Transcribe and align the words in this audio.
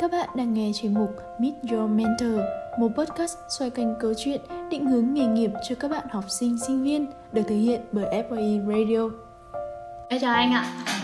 Các 0.00 0.10
bạn 0.10 0.28
đang 0.34 0.54
nghe 0.54 0.70
chuyên 0.74 0.94
mục 0.94 1.16
Meet 1.38 1.54
Your 1.72 1.90
Mentor, 1.90 2.40
một 2.78 2.88
podcast 2.96 3.36
xoay 3.48 3.70
quanh 3.70 3.94
câu 4.00 4.14
chuyện 4.16 4.40
định 4.70 4.86
hướng 4.86 5.14
nghề 5.14 5.26
nghiệp 5.26 5.50
cho 5.68 5.74
các 5.80 5.90
bạn 5.90 6.06
học 6.10 6.24
sinh, 6.28 6.58
sinh 6.58 6.84
viên, 6.84 7.06
được 7.32 7.42
thực 7.48 7.54
hiện 7.54 7.80
bởi 7.92 8.24
FOE 8.30 8.66
Radio. 8.66 9.08
Em 10.08 10.20
chào 10.20 10.34
anh 10.34 10.52
ạ. 10.52 10.95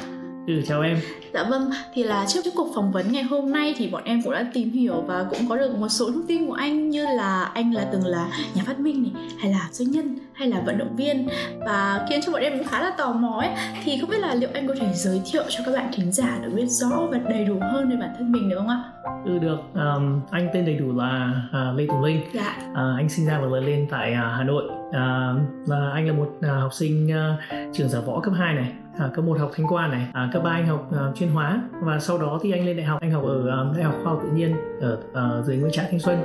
Ừ, 0.47 0.63
chào 0.67 0.81
em. 0.81 0.99
Dạ 1.35 1.45
vâng, 1.51 1.71
thì 1.95 2.03
là 2.03 2.25
trước 2.29 2.41
cái 2.45 2.53
cuộc 2.57 2.69
phỏng 2.75 2.93
vấn 2.93 3.13
ngày 3.13 3.23
hôm 3.23 3.53
nay 3.53 3.75
thì 3.77 3.89
bọn 3.89 4.03
em 4.05 4.23
cũng 4.23 4.33
đã 4.33 4.47
tìm 4.55 4.71
hiểu 4.71 5.01
và 5.07 5.27
cũng 5.31 5.49
có 5.49 5.57
được 5.57 5.79
một 5.79 5.89
số 5.89 6.11
thông 6.11 6.27
tin 6.27 6.47
của 6.47 6.53
anh 6.53 6.91
như 6.91 7.07
là 7.07 7.51
anh 7.55 7.75
là 7.75 7.85
từng 7.93 8.07
là 8.07 8.29
nhà 8.55 8.63
phát 8.67 8.81
minh 8.81 9.03
này, 9.03 9.25
hay 9.39 9.53
là 9.53 9.69
doanh 9.73 9.91
nhân, 9.91 10.19
hay 10.33 10.49
là 10.49 10.61
vận 10.67 10.79
động 10.79 10.97
viên 10.97 11.29
và 11.67 12.07
khiến 12.09 12.21
cho 12.27 12.33
bọn 12.33 12.43
em 12.43 12.59
cũng 12.59 12.67
khá 12.67 12.83
là 12.83 12.91
tò 12.99 13.13
mò 13.13 13.41
ấy. 13.41 13.51
Thì 13.85 13.99
không 14.01 14.11
biết 14.11 14.19
là 14.21 14.35
liệu 14.35 14.51
anh 14.55 14.69
có 14.69 14.75
thể 14.81 14.87
giới 14.95 15.23
thiệu 15.33 15.43
cho 15.49 15.65
các 15.67 15.73
bạn 15.73 15.91
thính 15.97 16.13
giả 16.13 16.39
được 16.43 16.51
biết 16.57 16.67
rõ 16.67 17.07
và 17.11 17.19
đầy 17.19 17.45
đủ 17.45 17.59
hơn 17.61 17.91
về 17.91 17.97
bản 18.01 18.11
thân 18.19 18.33
mình 18.33 18.51
được 18.51 18.57
không 18.59 18.69
ạ? 18.69 18.83
Ừ 19.25 19.39
được, 19.39 19.59
um, 19.75 20.21
anh 20.31 20.49
tên 20.55 20.67
đầy 20.67 20.75
đủ 20.75 20.93
là 20.97 21.33
uh, 21.49 21.79
Lê 21.79 21.87
Tùng 21.87 22.03
Linh. 22.03 22.21
Dạ. 22.35 22.57
Uh, 22.71 22.77
anh 22.77 23.09
sinh 23.09 23.27
ra 23.27 23.39
và 23.39 23.47
lớn 23.47 23.67
lên 23.67 23.87
tại 23.91 24.13
uh, 24.13 24.17
Hà 24.17 24.45
Nội. 24.45 24.65
Uh, 24.65 25.67
và 25.67 25.91
anh 25.95 26.07
là 26.07 26.13
một 26.13 26.29
uh, 26.39 26.61
học 26.61 26.75
sinh 26.75 27.07
uh, 27.07 27.75
trường 27.75 27.89
giả 27.89 28.01
võ 28.01 28.21
cấp 28.21 28.35
2 28.39 28.55
này, 28.55 28.73
à, 28.99 29.11
cấp 29.15 29.25
1 29.25 29.39
học 29.39 29.51
thanh 29.55 29.67
quan 29.67 29.91
này, 29.91 30.07
à, 30.13 30.31
cấp 30.33 30.43
3 30.45 30.51
anh 30.51 30.67
học 30.67 30.89
à, 30.93 31.13
chuyên 31.15 31.31
hóa. 31.31 31.63
Và 31.81 31.99
sau 31.99 32.19
đó 32.19 32.39
thì 32.43 32.53
anh 32.53 32.67
lên 32.67 32.77
đại 32.77 32.87
học, 32.87 33.01
anh 33.01 33.11
học 33.11 33.25
ở 33.25 33.49
à, 33.51 33.57
Đại 33.75 33.85
học 33.85 33.95
Khoa 34.03 34.13
học 34.13 34.21
Tự 34.23 34.31
nhiên 34.37 34.57
ở 34.81 34.99
à, 35.15 35.43
dưới 35.43 35.57
Nguyễn 35.57 35.73
Trãi 35.73 35.87
Thanh 35.91 36.01
Xuân. 36.01 36.19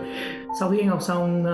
Sau 0.59 0.70
khi 0.70 0.81
anh 0.81 0.88
học 0.88 1.02
xong 1.02 1.45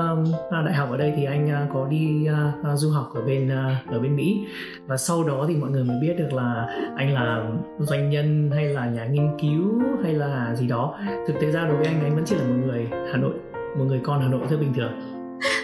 à, 0.51 0.61
đại 0.61 0.73
học 0.73 0.89
ở 0.91 0.97
đây 0.97 1.13
thì 1.15 1.25
anh 1.25 1.49
à, 1.49 1.67
có 1.73 1.87
đi 1.89 2.25
à, 2.25 2.51
à, 2.63 2.75
du 2.75 2.89
học 2.91 3.09
ở 3.15 3.21
bên 3.21 3.49
à, 3.49 3.81
ở 3.91 3.99
bên 3.99 4.15
Mỹ. 4.15 4.45
Và 4.85 4.97
sau 4.97 5.23
đó 5.23 5.45
thì 5.47 5.55
mọi 5.55 5.69
người 5.69 5.83
mới 5.83 5.97
biết 6.01 6.13
được 6.17 6.33
là 6.33 6.67
anh 6.95 7.13
là 7.13 7.43
doanh 7.79 8.09
nhân 8.09 8.51
hay 8.51 8.65
là 8.65 8.85
nhà 8.85 9.05
nghiên 9.05 9.37
cứu 9.41 9.81
hay 10.03 10.13
là 10.13 10.55
gì 10.55 10.67
đó. 10.67 10.95
Thực 11.27 11.33
tế 11.41 11.51
ra 11.51 11.67
đối 11.67 11.77
với 11.77 11.87
anh 11.87 12.03
anh 12.03 12.15
vẫn 12.15 12.25
chỉ 12.25 12.35
là 12.35 12.43
một 12.43 12.55
người 12.65 12.87
Hà 13.11 13.17
Nội, 13.17 13.33
một 13.77 13.85
người 13.87 14.01
con 14.03 14.21
Hà 14.21 14.27
Nội 14.27 14.41
rất 14.49 14.57
bình 14.59 14.73
thường. 14.73 15.12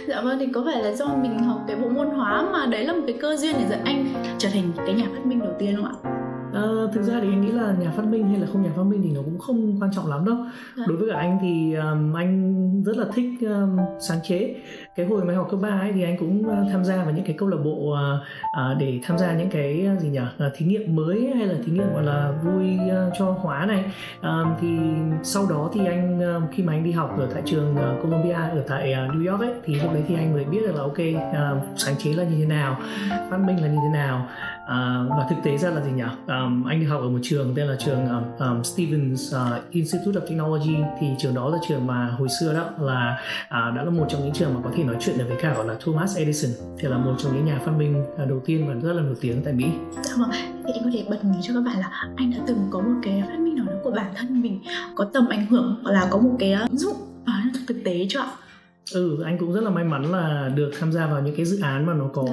Dạ 0.07 0.21
vâng 0.21 0.39
thì 0.39 0.47
có 0.53 0.63
phải 0.65 0.83
là 0.83 0.91
do 0.91 1.05
mình 1.21 1.39
học 1.39 1.61
cái 1.67 1.75
bộ 1.75 1.89
môn 1.89 2.07
hóa 2.07 2.49
mà 2.53 2.65
đấy 2.65 2.85
là 2.85 2.93
một 2.93 3.03
cái 3.07 3.15
cơ 3.21 3.35
duyên 3.35 3.55
để 3.59 3.65
dẫn 3.69 3.79
anh 3.85 4.05
trở 4.37 4.49
thành 4.53 4.71
cái 4.85 4.93
nhà 4.95 5.05
phát 5.13 5.25
minh 5.25 5.39
đầu 5.39 5.53
tiên 5.59 5.75
không 5.75 5.85
ạ? 5.85 5.93
À, 6.53 6.61
thực 6.93 7.01
ra 7.01 7.13
thì 7.21 7.27
anh 7.27 7.41
nghĩ 7.45 7.51
là 7.51 7.73
nhà 7.81 7.91
phát 7.97 8.05
minh 8.05 8.27
hay 8.29 8.39
là 8.39 8.47
không 8.53 8.63
nhà 8.63 8.69
phát 8.75 8.83
minh 8.83 9.01
thì 9.03 9.09
nó 9.11 9.21
cũng 9.25 9.39
không 9.39 9.77
quan 9.81 9.91
trọng 9.95 10.07
lắm 10.07 10.25
đâu 10.25 10.35
Dạ. 10.77 10.83
đối 10.87 10.97
với 10.97 11.09
cả 11.11 11.17
anh 11.19 11.37
thì 11.41 11.73
um, 11.73 12.13
anh 12.13 12.83
rất 12.85 12.97
là 12.97 13.05
thích 13.13 13.29
um, 13.41 13.77
sáng 14.07 14.17
chế 14.23 14.55
cái 14.99 15.07
hồi 15.07 15.25
mà 15.25 15.33
học 15.33 15.47
cấp 15.51 15.59
3 15.61 15.69
ấy 15.69 15.91
thì 15.95 16.03
anh 16.03 16.17
cũng 16.17 16.49
ờ, 16.49 16.65
tham 16.71 16.85
gia 16.85 17.03
vào 17.03 17.11
những 17.11 17.25
cái 17.25 17.35
câu 17.39 17.49
lạc 17.49 17.57
bộ 17.63 17.95
à, 18.51 18.75
để 18.79 18.99
tham 19.03 19.17
gia 19.17 19.33
những 19.33 19.49
cái 19.49 19.87
gì 19.99 20.09
nhỉ 20.09 20.19
à, 20.39 20.49
thí 20.55 20.65
nghiệm 20.65 20.95
mới 20.95 21.31
hay 21.35 21.47
là 21.47 21.55
thí 21.65 21.71
nghiệm 21.71 21.93
gọi 21.93 22.03
là 22.03 22.31
vui 22.43 22.77
cho 23.19 23.25
hóa 23.41 23.65
này. 23.65 23.83
À, 24.21 24.57
thì 24.61 24.67
sau 25.23 25.47
đó 25.49 25.69
thì 25.73 25.85
anh 25.85 26.21
khi 26.51 26.63
mà 26.63 26.73
anh 26.73 26.83
đi 26.83 26.91
học 26.91 27.15
ở 27.19 27.27
tại 27.33 27.41
trường 27.45 27.75
Columbia 28.03 28.33
ở 28.33 28.63
tại 28.67 28.93
New 28.93 29.31
York 29.31 29.41
ấy 29.41 29.53
thì 29.65 29.75
lúc 29.75 29.93
đấy 29.93 30.03
thì 30.07 30.15
anh 30.15 30.33
mới 30.33 30.45
biết 30.45 30.59
được 30.67 30.75
là 30.75 30.81
ok 30.81 30.97
à, 31.33 31.51
sáng 31.77 31.95
chế 31.97 32.13
là 32.13 32.23
như 32.23 32.35
thế 32.39 32.45
nào 32.45 32.77
phát 33.29 33.37
minh 33.37 33.61
là 33.61 33.67
như 33.67 33.77
thế 33.83 33.89
nào. 33.93 34.27
À, 34.69 35.03
và 35.09 35.25
thực 35.29 35.35
tế 35.43 35.57
ra 35.57 35.69
là 35.69 35.81
gì 35.81 35.91
nhỉ? 35.91 36.03
Um, 36.27 36.63
anh 36.63 36.79
đi 36.79 36.85
học 36.85 37.01
ở 37.01 37.09
một 37.09 37.19
trường 37.23 37.53
tên 37.55 37.67
là 37.67 37.75
trường 37.79 38.07
um, 38.07 38.23
um, 38.39 38.63
Stevens 38.63 39.35
uh, 39.35 39.71
Institute 39.71 40.19
of 40.19 40.27
Technology. 40.27 40.75
Thì 40.99 41.07
trường 41.17 41.33
đó 41.33 41.49
là 41.49 41.57
trường 41.67 41.87
mà 41.87 42.07
hồi 42.07 42.27
xưa 42.39 42.53
đó 42.53 42.69
là 42.79 43.17
à, 43.49 43.71
đã 43.75 43.83
là 43.83 43.89
một 43.89 44.05
trong 44.09 44.23
những 44.23 44.33
trường 44.33 44.53
mà 44.53 44.59
có 44.63 44.69
thể 44.75 44.83
nói 44.89 44.97
chuyện 44.99 45.17
được 45.17 45.25
với 45.27 45.37
cả 45.41 45.53
gọi 45.53 45.67
là 45.67 45.75
Thomas 45.85 46.17
Edison 46.17 46.51
thì 46.79 46.87
là 46.87 46.97
một 46.97 47.15
trong 47.17 47.35
những 47.35 47.45
nhà 47.45 47.59
phát 47.65 47.71
minh 47.77 48.05
đầu 48.29 48.41
tiên 48.45 48.67
và 48.67 48.73
rất 48.73 48.93
là 48.93 49.01
nổi 49.01 49.15
tiếng 49.21 49.41
tại 49.43 49.53
Mỹ. 49.53 49.65
Dạ 50.03 50.13
vâng, 50.17 50.29
thì 50.33 50.71
anh 50.73 50.83
có 50.83 50.89
thể 50.93 51.05
bật 51.09 51.23
mí 51.23 51.37
cho 51.41 51.53
các 51.53 51.61
bạn 51.65 51.79
là 51.79 51.89
anh 52.15 52.31
đã 52.31 52.37
từng 52.47 52.67
có 52.71 52.79
một 52.79 52.99
cái 53.03 53.23
phát 53.27 53.39
minh 53.39 53.55
nào 53.55 53.65
đó 53.65 53.73
của 53.83 53.91
bản 53.91 54.11
thân 54.15 54.41
mình 54.41 54.61
có 54.95 55.05
tầm 55.13 55.27
ảnh 55.27 55.45
hưởng 55.45 55.79
hoặc 55.83 55.91
là 55.91 56.07
có 56.09 56.17
một 56.17 56.35
cái 56.39 56.53
ứng 56.53 56.77
dụng 56.77 56.95
vào 57.25 57.41
trong 57.53 57.63
thực 57.67 57.77
tế 57.85 58.05
cho 58.09 58.21
ạ? 58.21 58.31
Ừ, 58.93 59.23
anh 59.23 59.37
cũng 59.37 59.53
rất 59.53 59.63
là 59.63 59.69
may 59.69 59.83
mắn 59.83 60.11
là 60.11 60.49
được 60.55 60.71
tham 60.79 60.91
gia 60.91 61.07
vào 61.07 61.21
những 61.21 61.35
cái 61.35 61.45
dự 61.45 61.59
án 61.61 61.85
mà 61.85 61.93
nó 61.93 62.05
có 62.13 62.23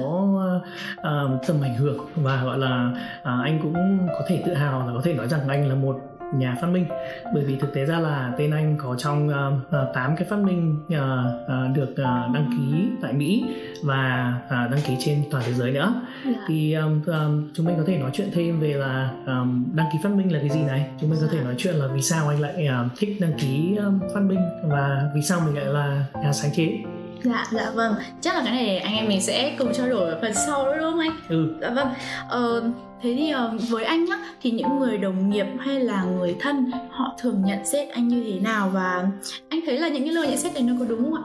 uh, 0.97 1.47
tầm 1.47 1.61
ảnh 1.61 1.75
hưởng 1.75 1.97
và 2.15 2.43
gọi 2.43 2.57
là 2.57 2.91
uh, 3.19 3.25
anh 3.25 3.59
cũng 3.63 4.07
có 4.07 4.21
thể 4.27 4.43
tự 4.45 4.53
hào 4.53 4.87
là 4.87 4.93
có 4.93 5.01
thể 5.03 5.13
nói 5.13 5.27
rằng 5.27 5.47
anh 5.47 5.69
là 5.69 5.75
một 5.75 6.16
nhà 6.35 6.55
phát 6.61 6.67
minh. 6.67 6.85
Bởi 7.33 7.43
vì 7.43 7.55
thực 7.55 7.73
tế 7.73 7.85
ra 7.85 7.99
là 7.99 8.33
tên 8.37 8.51
anh 8.51 8.77
có 8.77 8.95
trong 8.97 9.29
uh, 9.29 9.93
8 9.93 10.15
cái 10.15 10.27
phát 10.29 10.39
minh 10.39 10.75
uh, 10.87 10.99
uh, 11.43 11.75
được 11.75 11.91
uh, 11.91 12.33
đăng 12.33 12.49
ký 12.57 12.89
tại 13.01 13.13
Mỹ 13.13 13.45
và 13.83 14.33
uh, 14.45 14.71
đăng 14.71 14.81
ký 14.87 14.95
trên 14.99 15.23
toàn 15.31 15.43
thế 15.45 15.53
giới 15.53 15.71
nữa. 15.71 15.93
Dạ. 16.25 16.31
thì 16.47 16.73
um, 16.73 17.01
um, 17.05 17.49
chúng 17.53 17.65
mình 17.65 17.75
có 17.77 17.83
thể 17.87 17.97
nói 17.97 18.09
chuyện 18.13 18.29
thêm 18.33 18.59
về 18.59 18.73
là 18.73 19.11
um, 19.25 19.65
đăng 19.73 19.87
ký 19.93 19.99
phát 20.03 20.11
minh 20.11 20.33
là 20.33 20.39
cái 20.39 20.49
gì 20.49 20.63
này? 20.63 20.89
Chúng 21.01 21.09
mình 21.09 21.19
có 21.21 21.27
thể 21.31 21.43
nói 21.43 21.55
chuyện 21.57 21.75
là 21.75 21.87
vì 21.87 22.01
sao 22.01 22.27
anh 22.27 22.39
lại 22.39 22.67
um, 22.67 22.89
thích 22.97 23.17
đăng 23.21 23.33
ký 23.39 23.75
um, 23.75 23.99
phát 24.13 24.21
minh 24.21 24.39
và 24.63 25.11
vì 25.15 25.21
sao 25.21 25.39
mình 25.45 25.55
lại 25.55 25.65
là 25.65 26.05
nhà 26.23 26.33
sáng 26.33 26.51
chế 26.55 26.83
Dạ, 27.27 27.45
dạ 27.51 27.71
vâng 27.75 27.95
Chắc 28.21 28.35
là 28.35 28.41
cái 28.45 28.53
này 28.53 28.77
anh 28.77 28.95
em 28.95 29.07
mình 29.07 29.21
sẽ 29.21 29.55
cùng 29.59 29.73
trao 29.73 29.89
đổi 29.89 30.09
ở 30.09 30.19
phần 30.21 30.33
sau 30.33 30.65
đó 30.65 30.75
đúng 30.75 30.91
không 30.91 30.99
anh? 30.99 31.11
ừ 31.29 31.57
Dạ 31.61 31.69
vâng 31.69 31.87
ờ, 32.29 32.63
Thế 33.01 33.15
thì 33.17 33.31
ờ, 33.31 33.53
với 33.69 33.83
anh 33.83 34.05
nhá 34.05 34.15
Thì 34.41 34.51
những 34.51 34.79
người 34.79 34.97
đồng 34.97 35.29
nghiệp 35.29 35.45
hay 35.59 35.79
là 35.79 36.03
người 36.03 36.35
thân 36.39 36.71
Họ 36.89 37.15
thường 37.21 37.41
nhận 37.45 37.65
xét 37.65 37.89
anh 37.89 38.07
như 38.07 38.23
thế 38.23 38.39
nào 38.39 38.69
Và 38.73 39.09
anh 39.49 39.59
thấy 39.65 39.79
là 39.79 39.87
những 39.87 40.03
cái 40.03 40.13
lời 40.13 40.27
nhận 40.27 40.37
xét 40.37 40.53
này 40.53 40.63
nó 40.63 40.73
có 40.79 40.85
đúng 40.89 41.03
không 41.03 41.13
ạ? 41.13 41.23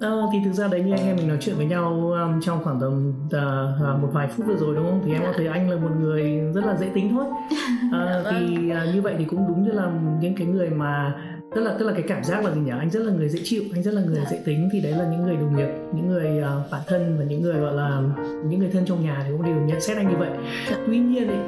Ờ, 0.00 0.28
thì 0.32 0.38
thực 0.44 0.52
ra 0.52 0.68
đấy 0.68 0.82
như 0.82 0.92
anh 0.92 1.06
em 1.06 1.16
mình 1.16 1.28
nói 1.28 1.36
chuyện 1.40 1.56
với 1.56 1.66
nhau 1.66 2.12
um, 2.22 2.40
trong 2.40 2.64
khoảng 2.64 2.80
tầm 2.80 3.12
uh, 3.26 4.02
một 4.02 4.08
vài 4.12 4.28
phút 4.28 4.46
vừa 4.46 4.56
rồi 4.56 4.74
đúng 4.76 4.84
không? 4.86 5.02
Thì 5.04 5.12
em 5.12 5.22
có 5.22 5.32
thấy 5.36 5.46
anh 5.46 5.70
là 5.70 5.76
một 5.76 5.90
người 6.00 6.40
rất 6.54 6.64
là 6.64 6.76
dễ 6.76 6.86
tính 6.94 7.08
thôi. 7.10 7.24
Dạ 7.92 8.20
vâng. 8.24 8.34
thì 8.48 8.72
uh, 8.72 8.94
như 8.94 9.02
vậy 9.02 9.14
thì 9.18 9.24
cũng 9.24 9.48
đúng 9.48 9.64
như 9.64 9.72
là 9.72 9.92
những 10.20 10.34
cái 10.34 10.46
người 10.46 10.70
mà 10.70 11.14
tức 11.54 11.60
là 11.60 11.76
tức 11.78 11.86
là 11.86 11.92
cái 11.92 12.02
cảm 12.08 12.24
giác 12.24 12.44
là 12.44 12.54
gì 12.54 12.60
nhỉ? 12.60 12.70
Anh 12.78 12.90
rất 12.90 13.00
là 13.02 13.12
người 13.12 13.28
dễ 13.28 13.40
chịu, 13.44 13.62
anh 13.72 13.82
rất 13.82 13.94
là 13.94 14.02
người 14.02 14.16
Dạ. 14.16 14.30
dễ 14.30 14.38
tính 14.44 14.68
thì 14.72 14.80
đấy 14.80 14.92
là 14.92 15.08
những 15.10 15.22
người 15.22 15.36
đồng 15.36 15.56
nghiệp, 15.56 15.68
những 15.94 16.08
người 16.08 16.38
uh, 16.38 16.70
bạn 16.70 16.80
thân 16.86 17.16
và 17.18 17.24
những 17.24 17.42
người 17.42 17.60
gọi 17.60 17.74
là 17.74 18.02
những 18.46 18.60
người 18.60 18.70
thân 18.72 18.84
trong 18.86 19.02
nhà 19.02 19.22
thì 19.26 19.30
cũng 19.32 19.42
đều 19.42 19.56
nhận 19.56 19.80
xét 19.80 19.96
anh 19.96 20.08
như 20.08 20.16
vậy. 20.16 20.30
Dạ. 20.70 20.76
Tuy 20.86 20.98
nhiên 20.98 21.28
ấy 21.28 21.38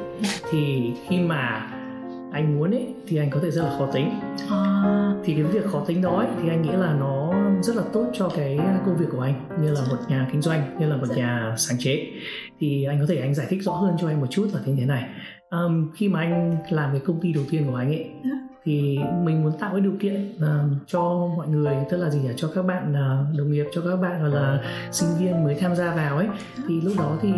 thì 0.51 0.91
khi 1.07 1.19
mà 1.19 1.69
anh 2.31 2.55
muốn 2.59 2.71
ấy 2.71 2.87
thì 3.07 3.17
anh 3.17 3.29
có 3.29 3.39
thể 3.43 3.51
rất 3.51 3.61
là 3.63 3.75
khó 3.77 3.85
tính 3.93 4.09
À, 4.49 5.13
thì 5.23 5.33
cái 5.33 5.43
việc 5.43 5.65
khó 5.65 5.83
tính 5.87 6.01
đó 6.01 6.17
ấy, 6.17 6.27
thì 6.43 6.49
anh 6.49 6.61
nghĩ 6.61 6.71
là 6.71 6.95
nó 6.99 7.33
rất 7.61 7.75
là 7.75 7.83
tốt 7.93 8.05
cho 8.13 8.29
cái 8.35 8.59
công 8.85 8.97
việc 8.97 9.05
của 9.11 9.21
anh 9.21 9.47
như 9.61 9.71
là 9.71 9.81
một 9.89 9.97
nhà 10.09 10.27
kinh 10.31 10.41
doanh 10.41 10.77
như 10.79 10.87
là 10.89 10.95
một 10.97 11.05
Dạ. 11.09 11.15
nhà 11.15 11.55
sáng 11.57 11.77
chế 11.79 12.07
thì 12.59 12.83
anh 12.83 12.99
có 12.99 13.05
thể 13.09 13.17
anh 13.17 13.33
giải 13.35 13.47
thích 13.49 13.63
rõ 13.63 13.71
hơn 13.73 13.95
cho 14.01 14.09
em 14.09 14.19
một 14.19 14.27
chút 14.29 14.47
là 14.53 14.59
như 14.65 14.75
thế 14.79 14.85
này 14.85 15.03
Ờm, 15.49 15.91
khi 15.95 16.07
mà 16.09 16.19
anh 16.19 16.55
làm 16.69 16.91
cái 16.91 17.01
công 17.05 17.21
ty 17.21 17.33
đầu 17.33 17.43
tiên 17.49 17.63
của 17.69 17.75
anh 17.75 17.87
ấy. 17.87 18.05
Thì 18.65 18.99
mình 19.23 19.43
muốn 19.43 19.51
tạo 19.59 19.71
cái 19.71 19.81
điều 19.81 19.93
kiện 19.99 20.33
ờm, 20.39 20.75
cho 20.87 21.29
mọi 21.37 21.47
người 21.47 21.75
tức 21.89 21.97
là 21.97 22.09
gì 22.09 22.19
nhỉ? 22.19 22.29
Cho 22.35 22.47
các 22.55 22.65
bạn 22.65 22.93
ờ, 22.93 23.25
đồng 23.37 23.51
nghiệp 23.51 23.65
cho 23.73 23.81
các 23.81 23.95
bạn 23.95 24.21
gọi 24.21 24.29
là 24.29 24.59
sinh 24.91 25.09
viên 25.19 25.43
mới 25.43 25.55
tham 25.55 25.75
gia 25.75 25.95
vào 25.95 26.17
ấy. 26.17 26.27
Thì 26.67 26.81
lúc 26.81 26.93
đó 26.97 27.17
thì 27.21 27.29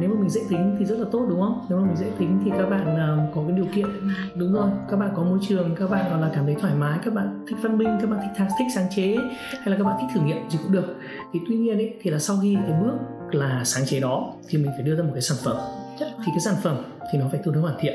nếu 0.00 0.10
mà 0.10 0.20
mình 0.20 0.30
dễ 0.30 0.40
tính 0.50 0.76
thì 0.78 0.84
rất 0.84 0.98
là 0.98 1.04
tốt 1.12 1.26
đúng 1.28 1.40
không? 1.40 1.66
Nếu 1.68 1.78
mà 1.78 1.86
mình 1.86 1.96
dễ 1.96 2.06
tính 2.18 2.40
thì 2.44 2.50
các 2.58 2.66
bạn 2.70 2.96
ờ, 2.96 3.18
có 3.34 3.42
cái 3.48 3.56
điều 3.56 3.66
kiện. 3.74 3.86
Đúng 4.34 4.52
rồi 4.52 4.70
các 4.90 4.96
bạn 4.96 5.10
có 5.16 5.22
môi 5.22 5.38
trường 5.48 5.74
các 5.74 5.90
bạn 5.90 6.10
gọi 6.10 6.20
là 6.20 6.30
cảm 6.34 6.44
thấy 6.44 6.56
thoải 6.60 6.74
mái 6.74 6.98
các 7.04 7.14
bạn 7.14 7.44
thích 7.48 7.56
phát 7.62 7.70
minh 7.70 7.98
các 8.00 8.10
bạn 8.10 8.20
thích 8.22 8.46
thích 8.58 8.66
sáng 8.74 8.86
chế 8.96 9.16
hay 9.50 9.70
là 9.70 9.76
các 9.76 9.84
bạn 9.84 9.96
thích 10.00 10.08
thử 10.14 10.20
nghiệm 10.20 10.50
gì 10.50 10.58
cũng 10.62 10.72
được. 10.72 10.96
Thì 11.32 11.40
tuy 11.48 11.56
nhiên 11.56 11.76
ấy 11.76 11.94
thì 12.02 12.10
là 12.10 12.18
sau 12.18 12.36
khi 12.42 12.56
cái 12.66 12.80
bước 12.82 12.98
là 13.32 13.64
sáng 13.64 13.86
chế 13.86 14.00
đó 14.00 14.32
thì 14.48 14.58
mình 14.58 14.70
phải 14.76 14.82
đưa 14.82 14.96
ra 14.96 15.02
một 15.02 15.10
cái 15.12 15.22
sản 15.22 15.38
phẩm. 15.44 15.56
Thì 16.00 16.26
cái 16.26 16.40
sản 16.40 16.54
phẩm 16.62 16.76
thì 17.12 17.18
nó 17.18 17.26
phải 17.30 17.40
tương 17.44 17.54
đối 17.54 17.62
hoàn 17.62 17.76
thiện. 17.80 17.94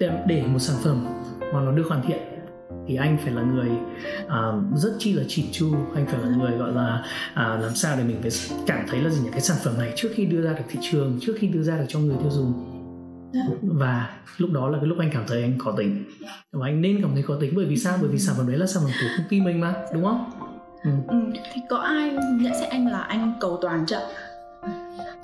Để, 0.00 0.10
để 0.26 0.42
một 0.46 0.58
sản 0.58 0.76
phẩm 0.84 1.06
mà 1.52 1.60
nó 1.60 1.72
được 1.72 1.84
hoàn 1.88 2.02
thiện 2.02 2.18
thì 2.88 2.96
anh 2.96 3.18
phải 3.24 3.32
là 3.32 3.42
người 3.42 3.70
à, 4.28 4.52
rất 4.76 4.90
chi 4.98 5.12
là 5.12 5.22
chỉn 5.28 5.46
chu 5.52 5.74
anh 5.94 6.06
phải 6.06 6.20
là 6.20 6.28
người 6.36 6.50
gọi 6.50 6.72
là 6.72 7.04
à, 7.34 7.58
làm 7.62 7.74
sao 7.74 7.96
để 7.98 8.04
mình 8.04 8.16
phải 8.22 8.30
cảm 8.66 8.86
thấy 8.88 9.00
là 9.00 9.10
gì 9.10 9.20
nhỉ 9.22 9.28
cái 9.32 9.40
sản 9.40 9.56
phẩm 9.64 9.74
này 9.78 9.92
trước 9.96 10.08
khi 10.14 10.26
đưa 10.26 10.42
ra 10.42 10.52
được 10.52 10.64
thị 10.68 10.78
trường 10.90 11.18
trước 11.20 11.32
khi 11.38 11.46
đưa 11.46 11.62
ra 11.62 11.76
được 11.76 11.84
cho 11.88 11.98
người 11.98 12.16
tiêu 12.20 12.30
dùng 12.30 12.76
Dạ. 13.32 13.40
và 13.62 14.10
lúc 14.38 14.50
đó 14.52 14.68
là 14.68 14.78
cái 14.78 14.86
lúc 14.86 14.98
anh 14.98 15.10
cảm 15.12 15.24
thấy 15.28 15.42
anh 15.42 15.58
khó 15.58 15.72
tính 15.72 16.04
và 16.52 16.66
anh 16.66 16.80
nên 16.80 17.02
cảm 17.02 17.10
thấy 17.14 17.22
khó 17.22 17.34
tính 17.40 17.52
bởi 17.56 17.66
vì 17.66 17.76
sao 17.76 17.98
bởi 18.00 18.10
vì 18.10 18.18
sản 18.18 18.34
phẩm 18.38 18.46
đấy 18.48 18.58
là 18.58 18.66
sản 18.66 18.82
phẩm 18.82 18.92
của 19.00 19.08
công 19.18 19.26
ty 19.28 19.40
mình 19.40 19.60
mà 19.60 19.74
đúng 19.94 20.04
không 20.04 20.30
ừ. 20.84 20.90
ừ. 21.08 21.16
Thì 21.54 21.60
có 21.70 21.76
ai 21.76 22.10
nhận 22.32 22.52
xét 22.60 22.70
anh 22.70 22.86
là 22.88 22.98
anh 22.98 23.32
cầu 23.40 23.58
toàn 23.62 23.86
chưa? 23.86 24.00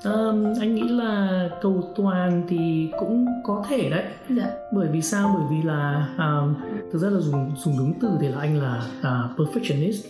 Ờm, 0.03 0.53
anh 0.59 0.75
nghĩ 0.75 0.87
là 0.87 1.49
cầu 1.61 1.93
toàn 1.95 2.43
thì 2.49 2.89
cũng 2.99 3.25
có 3.43 3.63
thể 3.69 3.89
đấy. 3.89 4.03
Dạ. 4.29 4.47
Bởi 4.73 4.87
vì 4.91 5.01
sao? 5.01 5.35
Bởi 5.37 5.47
vì 5.57 5.67
là 5.67 6.07
um, 6.17 6.55
thực 6.91 6.99
ra 6.99 7.09
là 7.09 7.19
dùng 7.19 7.51
dùng 7.55 7.77
đúng 7.77 7.93
từ 8.01 8.09
thì 8.21 8.27
là 8.27 8.39
anh 8.39 8.61
là 8.61 8.81
uh, 8.99 9.39
perfectionist. 9.39 10.03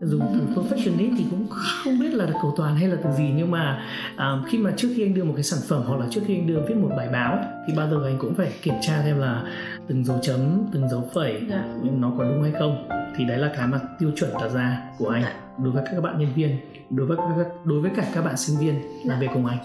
Dùng 0.00 0.20
từ 0.20 0.62
perfectionist 0.62 1.14
thì 1.18 1.24
cũng 1.30 1.46
không 1.48 1.98
biết 2.00 2.14
là 2.14 2.26
cầu 2.42 2.54
toàn 2.56 2.76
hay 2.76 2.88
là 2.88 2.96
từ 3.04 3.10
gì 3.12 3.32
nhưng 3.36 3.50
mà 3.50 3.82
um, 4.18 4.44
khi 4.44 4.58
mà 4.58 4.72
trước 4.76 4.88
khi 4.96 5.02
anh 5.06 5.14
đưa 5.14 5.24
một 5.24 5.32
cái 5.36 5.44
sản 5.44 5.60
phẩm 5.68 5.82
hoặc 5.86 6.00
là 6.00 6.06
trước 6.10 6.20
khi 6.26 6.36
anh 6.36 6.46
đưa 6.46 6.60
viết 6.68 6.74
một 6.76 6.90
bài 6.96 7.08
báo 7.12 7.38
thì 7.66 7.74
bao 7.76 7.90
giờ 7.90 8.04
anh 8.04 8.18
cũng 8.18 8.34
phải 8.34 8.52
kiểm 8.62 8.74
tra 8.80 9.02
xem 9.04 9.18
là 9.18 9.42
từng 9.88 10.04
dấu 10.04 10.18
chấm 10.22 10.38
từng 10.72 10.88
dấu 10.88 11.10
phẩy 11.14 11.42
Dạ. 11.50 11.64
nó 11.98 12.12
có 12.18 12.24
đúng 12.24 12.42
hay 12.42 12.52
không 12.58 12.88
thì 13.16 13.24
đấy 13.24 13.38
là 13.38 13.52
cái 13.56 13.66
mà 13.66 13.80
tiêu 13.98 14.10
chuẩn 14.16 14.30
đặt 14.40 14.48
ra 14.48 14.82
của 14.98 15.08
anh 15.08 15.22
đối 15.58 15.72
với 15.72 15.82
các 15.92 16.00
bạn 16.00 16.18
nhân 16.18 16.28
viên 16.34 16.56
đối 16.90 17.06
với 17.06 17.16
các 17.16 17.46
đối 17.64 17.80
với 17.80 17.90
cả 17.96 18.04
các 18.14 18.22
bạn 18.24 18.36
sinh 18.36 18.56
viên 18.60 18.74
làm 18.74 19.08
Dạ. 19.08 19.16
việc 19.20 19.28
cùng 19.34 19.46
anh. 19.46 19.58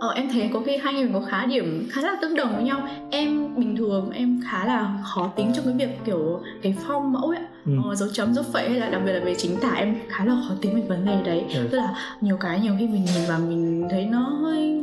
Ờ, 0.00 0.12
em 0.16 0.28
thấy 0.32 0.50
có 0.54 0.60
khi 0.66 0.76
hai 0.76 0.94
người 0.94 1.10
có 1.12 1.20
khá 1.20 1.46
điểm 1.46 1.86
khá 1.90 2.00
là 2.00 2.16
tương 2.22 2.36
đồng 2.36 2.54
với 2.54 2.64
nhau. 2.64 2.88
Em 3.10 3.54
bình 3.56 3.76
thường 3.76 4.10
em 4.10 4.40
khá 4.50 4.66
là 4.66 4.98
khó 5.04 5.32
tính 5.36 5.52
trong 5.54 5.64
cái 5.64 5.74
việc 5.74 5.98
kiểu 6.04 6.40
cái 6.62 6.74
form 6.86 7.00
mẫu 7.00 7.28
ấy 7.28 7.38
ừ. 7.66 7.72
ờ, 7.84 7.94
dấu 7.94 8.08
chấm 8.12 8.34
dấu 8.34 8.44
phẩy 8.52 8.68
hay 8.68 8.80
là 8.80 8.88
đặc 8.88 9.02
biệt 9.06 9.12
là 9.12 9.20
về 9.24 9.34
chính 9.38 9.56
tả 9.56 9.72
em 9.76 9.94
khá 10.08 10.24
là 10.24 10.36
khó 10.48 10.54
tính 10.60 10.74
về 10.74 10.82
vấn 10.88 11.04
đề 11.04 11.22
đấy 11.24 11.44
ừ. 11.54 11.68
tức 11.70 11.78
là 11.78 11.94
nhiều 12.20 12.36
cái 12.36 12.60
nhiều 12.60 12.72
khi 12.78 12.86
mình 12.86 13.04
nhìn 13.04 13.24
và 13.28 13.38
mình 13.38 13.88
thấy 13.90 14.04
nó 14.04 14.18
hơi 14.18 14.82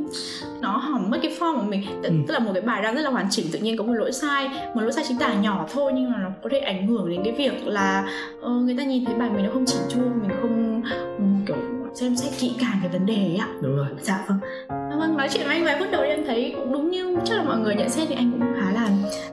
nó 0.62 0.77
hỏng 0.77 1.09
mất 1.09 1.18
cái 1.21 1.31
form 1.39 1.56
của 1.56 1.65
mình 1.65 1.81
T- 2.01 2.03
ừ. 2.03 2.13
tức 2.27 2.33
là 2.33 2.39
một 2.39 2.51
cái 2.53 2.62
bài 2.62 2.81
đang 2.81 2.95
rất 2.95 3.01
là 3.01 3.09
hoàn 3.09 3.27
chỉnh 3.30 3.45
tự 3.51 3.59
nhiên 3.59 3.77
có 3.77 3.83
một 3.83 3.94
lỗi 3.94 4.12
sai 4.12 4.50
một 4.75 4.81
lỗi 4.81 4.91
sai 4.91 5.03
chính 5.07 5.18
tả 5.18 5.33
nhỏ 5.33 5.68
thôi 5.74 5.91
nhưng 5.95 6.12
mà 6.12 6.18
nó 6.18 6.30
có 6.44 6.50
thể 6.51 6.59
ảnh 6.59 6.88
hưởng 6.88 7.09
đến 7.09 7.21
cái 7.24 7.33
việc 7.33 7.68
là 7.68 8.09
uh, 8.45 8.51
người 8.51 8.75
ta 8.77 8.83
nhìn 8.83 9.06
thấy 9.06 9.15
bài 9.15 9.29
mình 9.29 9.45
nó 9.45 9.51
không 9.53 9.65
chỉnh 9.65 9.81
chu 9.89 10.00
mình 10.00 10.31
không 10.41 10.81
um, 11.18 11.45
kiểu 11.45 11.57
xem 11.94 12.15
xét 12.15 12.33
kỹ 12.39 12.51
càng 12.59 12.79
cái 12.81 12.91
vấn 12.91 13.06
đề 13.06 13.15
ấy 13.15 13.36
ạ 13.36 13.47
đúng 13.62 13.75
rồi 13.75 13.88
dạ 14.01 14.25
vâng 14.27 14.39
dạ 14.69 14.95
vâng 15.00 15.18
nói 15.18 15.29
chuyện 15.33 15.47
với 15.47 15.56
anh 15.56 15.65
vài 15.65 15.75
phút 15.79 15.88
đầu 15.91 16.01
em 16.01 16.24
thấy 16.27 16.53
cũng 16.56 16.74
đúng 16.74 16.91
như 16.91 17.18
chắc 17.25 17.38
là 17.38 17.44
mọi 17.44 17.59
người 17.59 17.75
nhận 17.75 17.89
xét 17.89 18.07
thì 18.09 18.15
anh 18.15 18.31
cũng 18.31 18.53
khá 18.59 18.71
là 18.71 18.89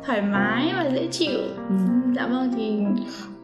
thoải 0.07 0.23
mái 0.23 0.73
và 0.77 0.91
dễ 0.95 1.07
chịu 1.11 1.39
ừ. 1.69 2.00
Dạ 2.17 2.27
vâng 2.27 2.53
thì 2.57 2.71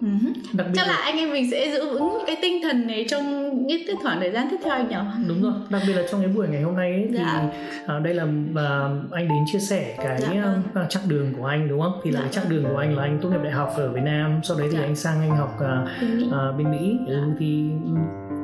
Uh-huh. 0.01 0.33
Đặc 0.53 0.67
biệt 0.67 0.73
chắc 0.77 0.87
là, 0.87 0.93
là 0.93 0.99
anh 0.99 1.17
em 1.17 1.33
mình 1.33 1.51
sẽ 1.51 1.71
giữ 1.73 1.93
vững 1.93 2.19
cái 2.27 2.37
tinh 2.43 2.63
thần 2.63 2.87
này 2.87 3.07
trong 3.09 3.57
những 3.67 3.83
cái 3.87 3.97
khoảng 4.03 4.21
thời 4.21 4.31
gian 4.31 4.49
tiếp 4.51 4.57
theo 4.65 4.75
anh 4.75 4.89
nhỉ 4.89 4.97
đúng 5.29 5.43
rồi 5.43 5.53
đặc 5.71 5.83
biệt 5.87 5.93
là 5.93 6.03
trong 6.11 6.21
cái 6.21 6.31
buổi 6.35 6.49
ngày 6.49 6.63
hôm 6.63 6.77
nay 6.77 6.93
ấy, 6.93 7.09
thì 7.11 7.19
dạ. 7.19 7.51
uh, 7.97 8.05
đây 8.05 8.15
là 8.15 8.25
uh, 8.25 9.13
anh 9.13 9.29
đến 9.29 9.45
chia 9.53 9.59
sẻ 9.59 9.95
cái 9.99 10.21
dạ. 10.21 10.55
uh, 10.83 10.91
chặng 10.91 11.09
đường 11.09 11.33
của 11.39 11.47
anh 11.47 11.69
đúng 11.69 11.81
không 11.81 12.01
thì 12.05 12.11
là 12.11 12.21
dạ. 12.21 12.25
cái 12.25 12.33
chặng 12.33 12.45
đường 12.49 12.65
của 12.65 12.77
anh 12.77 12.97
là 12.97 13.03
anh 13.03 13.19
tốt 13.23 13.29
nghiệp 13.29 13.41
đại 13.43 13.53
học 13.53 13.73
ở 13.77 13.93
Việt 13.93 14.03
Nam 14.05 14.41
sau 14.43 14.59
đấy 14.59 14.69
thì 14.71 14.77
dạ. 14.79 14.85
anh 14.85 14.97
sang 14.97 15.21
anh 15.21 15.37
học 15.37 15.57
bên 16.01 16.19
Mỹ, 16.19 16.27
uh, 16.27 16.59
bên 16.59 16.71
Mỹ. 16.71 16.97
Dạ. 17.09 17.15
Ừ, 17.15 17.31
thì 17.39 17.71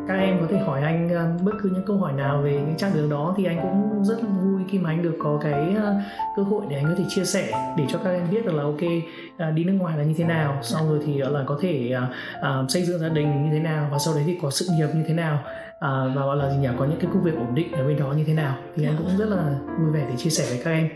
các 0.09 0.15
em 0.15 0.39
có 0.41 0.47
thể 0.51 0.59
hỏi 0.59 0.83
anh 0.83 1.07
uh, 1.07 1.43
bất 1.43 1.53
cứ 1.63 1.71
những 1.73 1.85
câu 1.87 1.97
hỏi 1.97 2.13
nào 2.13 2.43
về 2.43 2.63
cái 2.67 2.75
chặng 2.79 2.95
đường 2.95 3.11
đó 3.11 3.35
thì 3.37 3.45
anh 3.45 3.59
cũng 3.63 4.05
rất 4.05 4.17
vui 4.23 4.63
khi 4.69 4.79
mà 4.79 4.91
anh 4.91 5.03
được 5.03 5.17
có 5.19 5.39
cái 5.43 5.77
uh, 5.77 6.03
cơ 6.37 6.43
hội 6.43 6.65
để 6.69 6.77
anh 6.77 6.85
có 6.85 6.95
thể 6.99 7.05
chia 7.09 7.25
sẻ 7.25 7.75
để 7.77 7.85
cho 7.89 7.99
các 8.05 8.11
em 8.11 8.31
biết 8.31 8.47
được 8.47 8.55
là 8.55 8.63
ok 8.63 8.75
uh, 8.75 9.55
đi 9.55 9.65
nước 9.65 9.73
ngoài 9.73 9.99
là 9.99 10.05
như 10.05 10.15
thế 10.17 10.25
nào 10.25 10.59
xong 10.63 10.89
rồi 10.89 11.01
thì 11.07 11.19
là 11.19 11.45
có 11.47 11.59
thể 11.61 11.93
uh, 12.39 12.71
xây 12.71 12.83
dựng 12.83 12.99
gia 12.99 13.09
đình 13.09 13.45
như 13.45 13.51
thế 13.53 13.59
nào 13.59 13.89
và 13.93 13.99
sau 13.99 14.15
đấy 14.15 14.23
thì 14.27 14.39
có 14.43 14.51
sự 14.51 14.67
nghiệp 14.71 14.89
như 14.95 15.05
thế 15.09 15.15
nào 15.15 15.39
và 15.81 16.13
gọi 16.15 16.37
là 16.37 16.51
gì 16.51 16.57
nhỉ 16.57 16.69
có 16.79 16.85
những 16.85 16.99
cái 17.01 17.11
công 17.15 17.23
việc 17.23 17.35
ổn 17.35 17.55
định 17.55 17.73
ở 17.73 17.87
bên 17.87 17.99
đó 17.99 18.13
như 18.17 18.25
thế 18.27 18.35
nào 18.35 18.57
thì 18.77 18.85
anh 18.85 18.95
cũng 18.99 19.17
rất 19.19 19.29
là 19.29 19.59
vui 19.79 19.91
vẻ 19.93 20.07
để 20.09 20.17
chia 20.17 20.31
sẻ 20.31 20.45
với 20.49 20.61
các 20.65 20.71
em 20.71 20.89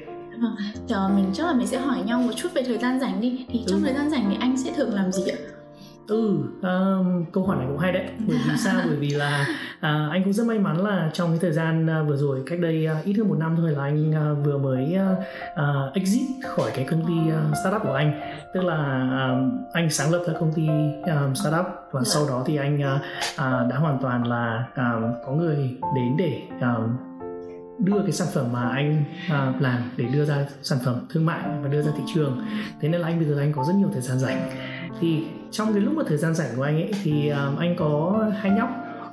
Vâng, 0.89 1.17
mình 1.17 1.31
chắc 1.35 1.47
là 1.47 1.53
mình 1.53 1.67
sẽ 1.67 1.79
hỏi 1.79 2.03
nhau 2.07 2.23
một 2.23 2.33
chút 2.37 2.49
về 2.55 2.63
thời 2.63 2.79
gian 2.79 3.01
rảnh 3.01 3.21
đi 3.21 3.47
Thì 3.49 3.65
trong 3.67 3.79
ừ. 3.79 3.85
thời 3.85 3.95
gian 3.95 4.11
rảnh 4.11 4.27
thì 4.31 4.37
anh 4.41 4.57
sẽ 4.57 4.73
thường 4.77 4.95
làm 4.95 5.13
gì 5.13 5.23
ạ? 5.31 5.56
Ừ 6.09 6.39
um, 6.63 7.25
câu 7.33 7.47
hỏi 7.47 7.57
này 7.57 7.67
cũng 7.69 7.79
hay 7.79 7.93
đấy. 7.93 8.09
Bởi 8.29 8.39
vì 8.47 8.57
sao? 8.57 8.81
Bởi 8.87 8.97
vì 8.97 9.11
là 9.11 9.47
uh, 9.79 10.13
anh 10.13 10.23
cũng 10.25 10.33
rất 10.33 10.47
may 10.47 10.59
mắn 10.59 10.85
là 10.85 11.11
trong 11.13 11.31
cái 11.31 11.39
thời 11.43 11.53
gian 11.53 11.87
uh, 11.87 12.09
vừa 12.09 12.17
rồi 12.17 12.43
cách 12.47 12.61
đây 12.61 12.89
uh, 12.99 13.05
ít 13.05 13.13
hơn 13.13 13.29
một 13.29 13.37
năm 13.39 13.55
thôi 13.57 13.71
là 13.71 13.85
anh 13.85 14.11
uh, 14.11 14.47
vừa 14.47 14.59
mới 14.59 14.97
uh, 15.13 15.19
uh, 15.53 15.95
exit 15.95 16.23
khỏi 16.47 16.71
cái 16.75 16.87
công 16.91 17.07
ty 17.07 17.15
uh, 17.15 17.57
startup 17.63 17.83
của 17.83 17.95
anh. 17.95 18.21
Tức 18.55 18.65
là 18.65 19.03
uh, 19.33 19.53
anh 19.73 19.91
sáng 19.91 20.13
lập 20.13 20.25
ra 20.27 20.35
công 20.41 20.53
ty 20.53 20.69
um, 21.07 21.35
startup 21.35 21.67
và 21.93 22.01
sau 22.05 22.29
đó 22.29 22.43
thì 22.47 22.57
anh 22.57 22.79
uh, 22.79 23.01
uh, 23.33 23.71
đã 23.71 23.77
hoàn 23.79 23.99
toàn 24.03 24.27
là 24.27 24.67
um, 24.77 25.13
có 25.27 25.33
người 25.33 25.57
đến 25.97 26.17
để 26.19 26.43
um, 26.61 26.97
đưa 27.79 28.03
cái 28.03 28.13
sản 28.13 28.29
phẩm 28.35 28.53
mà 28.53 28.69
anh 28.69 29.05
uh, 29.27 29.63
làm 29.63 29.81
để 29.97 30.05
đưa 30.05 30.25
ra 30.25 30.47
sản 30.63 30.79
phẩm 30.85 30.95
thương 31.11 31.27
mại 31.27 31.41
và 31.63 31.69
đưa 31.69 31.83
ra 31.83 31.93
thị 31.97 32.03
trường. 32.15 32.47
Thế 32.81 32.89
nên 32.89 33.01
là 33.01 33.09
anh 33.09 33.19
bây 33.19 33.29
giờ 33.29 33.39
anh 33.39 33.53
có 33.53 33.65
rất 33.65 33.75
nhiều 33.75 33.89
thời 33.93 34.03
gian 34.03 34.19
rảnh 34.19 34.51
thì 35.01 35.25
trong 35.51 35.73
cái 35.73 35.83
lúc 35.83 35.95
mà 35.95 36.03
thời 36.07 36.19
gian 36.19 36.35
rảnh 36.35 36.57
của 36.57 36.63
anh 36.63 36.77
ấy 36.77 36.91
thì 37.03 37.29
um, 37.29 37.57
anh 37.57 37.77
có 37.79 38.25
hai 38.41 38.53
nhóc. 38.53 38.69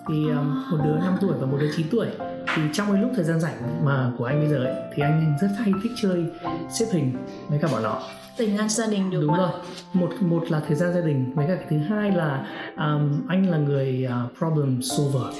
Thì 0.07 0.30
um, 0.30 0.63
một 0.71 0.77
đứa 0.83 0.95
5 1.00 1.18
tuổi 1.21 1.31
và 1.39 1.45
một 1.45 1.57
đứa 1.62 1.69
9 1.75 1.88
tuổi. 1.91 2.07
Thì 2.56 2.62
trong 2.74 2.88
cái 2.91 3.01
lúc 3.01 3.12
thời 3.15 3.24
gian 3.24 3.39
rảnh 3.39 3.85
mà 3.85 4.12
của 4.18 4.25
anh 4.25 4.39
bây 4.39 4.50
giờ 4.50 4.65
ấy 4.65 4.75
thì 4.95 5.03
anh 5.03 5.35
rất 5.41 5.47
hay 5.57 5.74
thích 5.83 5.91
chơi 6.01 6.25
xếp 6.69 6.85
hình 6.91 7.13
với 7.50 7.59
cả 7.62 7.68
bọn 7.71 7.83
nó 7.83 8.01
thời 8.38 8.57
gian 8.57 8.69
gia 8.69 8.88
đình 8.88 9.12
được 9.12 9.21
đúng 9.21 9.38
rồi. 9.38 9.50
Một 9.94 10.09
một 10.19 10.51
là 10.51 10.62
thời 10.68 10.75
gian 10.75 10.94
gia 10.94 11.01
đình 11.01 11.33
với 11.35 11.47
cả 11.47 11.56
cái 11.56 11.65
thứ 11.69 11.77
hai 11.77 12.12
là 12.12 12.47
um, 12.77 13.27
anh 13.27 13.50
là 13.50 13.57
người 13.57 14.07
uh, 14.25 14.38
problem 14.38 14.81
solver. 14.81 15.35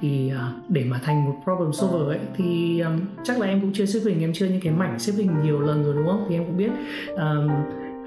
Thì 0.00 0.32
uh, 0.34 0.70
để 0.70 0.84
mà 0.84 1.00
thành 1.04 1.24
một 1.24 1.34
problem 1.44 1.72
solver 1.72 2.08
ấy 2.08 2.18
thì 2.36 2.80
um, 2.80 3.00
chắc 3.24 3.40
là 3.40 3.46
em 3.46 3.60
cũng 3.60 3.72
chơi 3.74 3.86
xếp 3.86 4.00
hình 4.04 4.20
em 4.20 4.32
chơi 4.34 4.48
những 4.48 4.60
cái 4.60 4.72
mảnh 4.72 4.98
xếp 4.98 5.12
hình 5.16 5.30
nhiều 5.42 5.60
lần 5.60 5.84
rồi 5.84 5.94
đúng 5.94 6.06
không? 6.06 6.26
Thì 6.28 6.34
em 6.34 6.46
cũng 6.46 6.56
biết 6.56 6.70
um, 7.16 7.48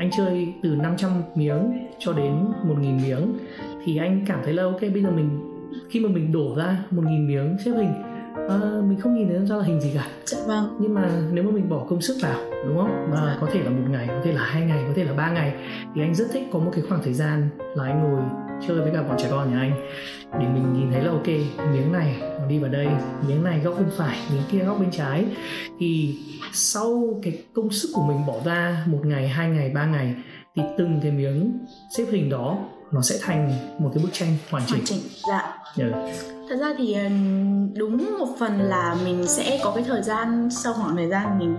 anh 0.02 0.12
chơi 0.12 0.54
từ 0.64 0.70
500 0.70 1.12
miếng 1.36 1.88
cho 2.00 2.14
đến 2.14 2.34
1.000 2.68 3.02
miếng. 3.02 3.38
Thì 3.86 3.98
anh 3.98 4.26
cảm 4.28 4.40
thấy 4.44 4.54
là 4.54 4.64
ok 4.64 4.82
bây 4.82 5.04
giờ 5.04 5.12
mình 5.12 5.30
khi 5.90 6.00
mà 6.00 6.10
mình 6.10 6.32
đổ 6.32 6.56
ra 6.58 6.84
1.000 6.92 7.28
miếng 7.28 7.58
xếp 7.66 7.72
hình 7.72 7.94
uh, 8.46 8.90
mình 8.90 9.00
không 9.00 9.16
nhìn 9.16 9.28
thấy 9.28 9.46
ra 9.46 9.56
là 9.56 9.64
hình 9.64 9.82
gì 9.82 9.92
cả. 9.96 10.08
Dạ 10.26 10.38
vâng. 10.48 10.78
Nhưng 10.80 10.94
mà 10.94 11.10
nếu 11.32 11.44
mà 11.44 11.52
mình 11.52 11.70
bỏ 11.70 11.86
công 11.90 12.02
sức 12.02 12.18
vào 12.22 12.40
đúng 12.68 12.78
không? 12.78 13.12
Mà 13.12 13.18
dạ. 13.26 13.38
có 13.42 13.48
thể 13.54 13.64
là 13.64 13.70
một 13.70 13.86
ngày 13.90 14.08
có 14.08 14.22
thể 14.24 14.32
là 14.32 14.44
hai 14.44 14.66
ngày 14.66 14.84
có 14.88 14.94
thể 14.96 15.04
là 15.04 15.14
ba 15.14 15.32
ngày 15.32 15.54
thì 15.96 16.02
anh 16.02 16.16
rất 16.16 16.26
thích 16.34 16.44
có 16.52 16.60
một 16.60 16.72
cái 16.74 16.84
khoảng 16.90 17.02
thời 17.04 17.14
gian 17.14 17.50
là 17.76 17.84
anh 17.84 18.04
ngồi 18.04 18.22
chơi 18.68 18.82
với 18.82 18.92
cả 18.94 19.04
bọn 19.04 19.18
trẻ 19.20 19.28
con 19.32 19.52
nhà 19.52 19.60
anh 19.60 19.74
để 20.34 20.48
mình 20.54 20.74
nhìn 20.74 20.92
thấy 20.92 21.04
là 21.04 21.12
ok 21.12 21.28
miếng 21.74 21.92
này 21.92 22.22
đi 22.52 22.60
vào 22.60 22.72
đây 22.72 22.88
miếng 23.28 23.44
này 23.44 23.60
góc 23.60 23.76
bên 23.80 23.90
phải 23.98 24.18
miếng 24.34 24.44
kia 24.52 24.60
góc 24.60 24.80
bên 24.80 24.92
trái 24.92 25.26
thì 25.80 26.16
sau 26.54 27.20
cái 27.24 27.44
công 27.54 27.72
sức 27.72 27.90
của 27.94 28.04
mình 28.04 28.26
bỏ 28.26 28.34
ra 28.46 28.84
một 28.88 29.00
ngày 29.04 29.28
hai 29.28 29.50
ngày 29.50 29.70
ba 29.70 29.86
ngày 29.86 30.16
thì 30.56 30.62
từng 30.78 31.00
cái 31.04 31.12
miếng 31.12 31.58
xếp 31.98 32.06
hình 32.12 32.30
đó 32.30 32.58
nó 32.92 33.02
sẽ 33.02 33.16
thành 33.22 33.54
một 33.80 33.92
cái 33.94 34.04
bức 34.04 34.10
tranh 34.14 34.38
hoàn 34.50 34.64
chỉnh. 34.68 34.76
Hoàn 34.76 34.86
chỉnh, 34.86 35.00
dạ. 35.30 35.58
Yeah. 35.78 36.41
Thật 36.52 36.58
ra 36.58 36.74
thì 36.78 36.94
ờ, 36.94 37.04
đúng 37.76 38.20
một 38.20 38.36
phần 38.40 38.60
là 38.62 38.96
mình 39.06 39.28
sẽ 39.28 39.60
có 39.64 39.72
cái 39.76 39.84
thời 39.88 40.02
gian 40.02 40.50
sau 40.52 40.74
khoảng 40.74 40.96
thời 40.96 41.08
gian 41.10 41.40
mình 41.40 41.56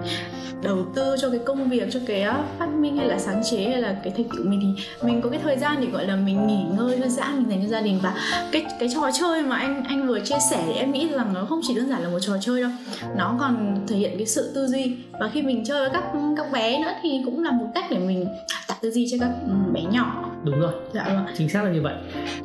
đầu 0.63 0.79
tư 0.95 1.17
cho 1.21 1.31
cái 1.31 1.39
công 1.39 1.69
việc, 1.69 1.89
cho 1.93 2.01
cái 2.07 2.23
ờ, 2.23 2.43
phát 2.59 2.69
minh 2.69 2.97
hay 2.97 3.09
là 3.09 3.19
sáng 3.19 3.43
chế 3.51 3.65
hay 3.65 3.83
là 3.83 3.97
cái 4.05 4.13
thành 4.17 4.25
tựu 4.25 4.45
mình 4.45 4.61
thì 4.63 4.85
mình 5.07 5.21
có 5.23 5.31
cái 5.31 5.41
thời 5.45 5.59
gian 5.59 5.81
để, 5.81 5.87
gọi 5.87 6.07
là, 6.07 6.17
mình 6.17 6.47
nghỉ 6.47 6.65
ngơi 6.79 6.99
thư 6.99 7.09
giãn, 7.09 7.37
mình 7.37 7.51
dành 7.51 7.63
cho 7.63 7.69
gia 7.69 7.81
đình. 7.81 7.99
Và 8.03 8.15
cái 8.53 8.67
cái 8.81 8.89
trò 8.95 9.11
chơi 9.21 9.43
mà 9.43 9.57
anh 9.57 9.85
anh 9.85 10.09
vừa 10.09 10.21
chia 10.21 10.39
sẻ 10.51 10.63
thì 10.67 10.73
em 10.73 10.93
nghĩ 10.93 11.09
rằng 11.09 11.35
nó 11.35 11.45
không 11.49 11.61
chỉ 11.63 11.75
đơn 11.75 11.89
giản 11.89 12.03
là 12.03 12.09
một 12.09 12.19
trò 12.21 12.33
chơi 12.41 12.63
đâu, 12.63 12.71
nó 13.17 13.37
còn 13.41 13.77
thể 13.89 13.97
hiện 13.97 14.19
cái 14.19 14.27
sự 14.27 14.53
tư 14.55 14.67
duy. 14.67 14.97
Và 15.21 15.31
khi 15.33 15.43
mình 15.43 15.65
chơi 15.65 15.81
với 15.81 15.91
các 15.93 16.05
các 16.37 16.53
bé 16.53 16.79
nữa 16.79 16.93
thì 17.03 17.23
cũng 17.25 17.45
là 17.45 17.51
một 17.51 17.67
cách 17.75 17.85
để 17.91 17.99
mình 17.99 18.27
tập 18.69 18.77
tư 18.81 18.91
duy 18.91 19.07
cho 19.11 19.17
các 19.21 19.31
bé 19.73 19.83
nhỏ 19.83 20.33
đúng 20.45 20.61
rồi 20.61 20.73
dạ 20.93 21.05
vâng. 21.05 21.27
chính 21.39 21.49
xác 21.49 21.65
là 21.65 21.71
như 21.71 21.83
vậy 21.83 21.95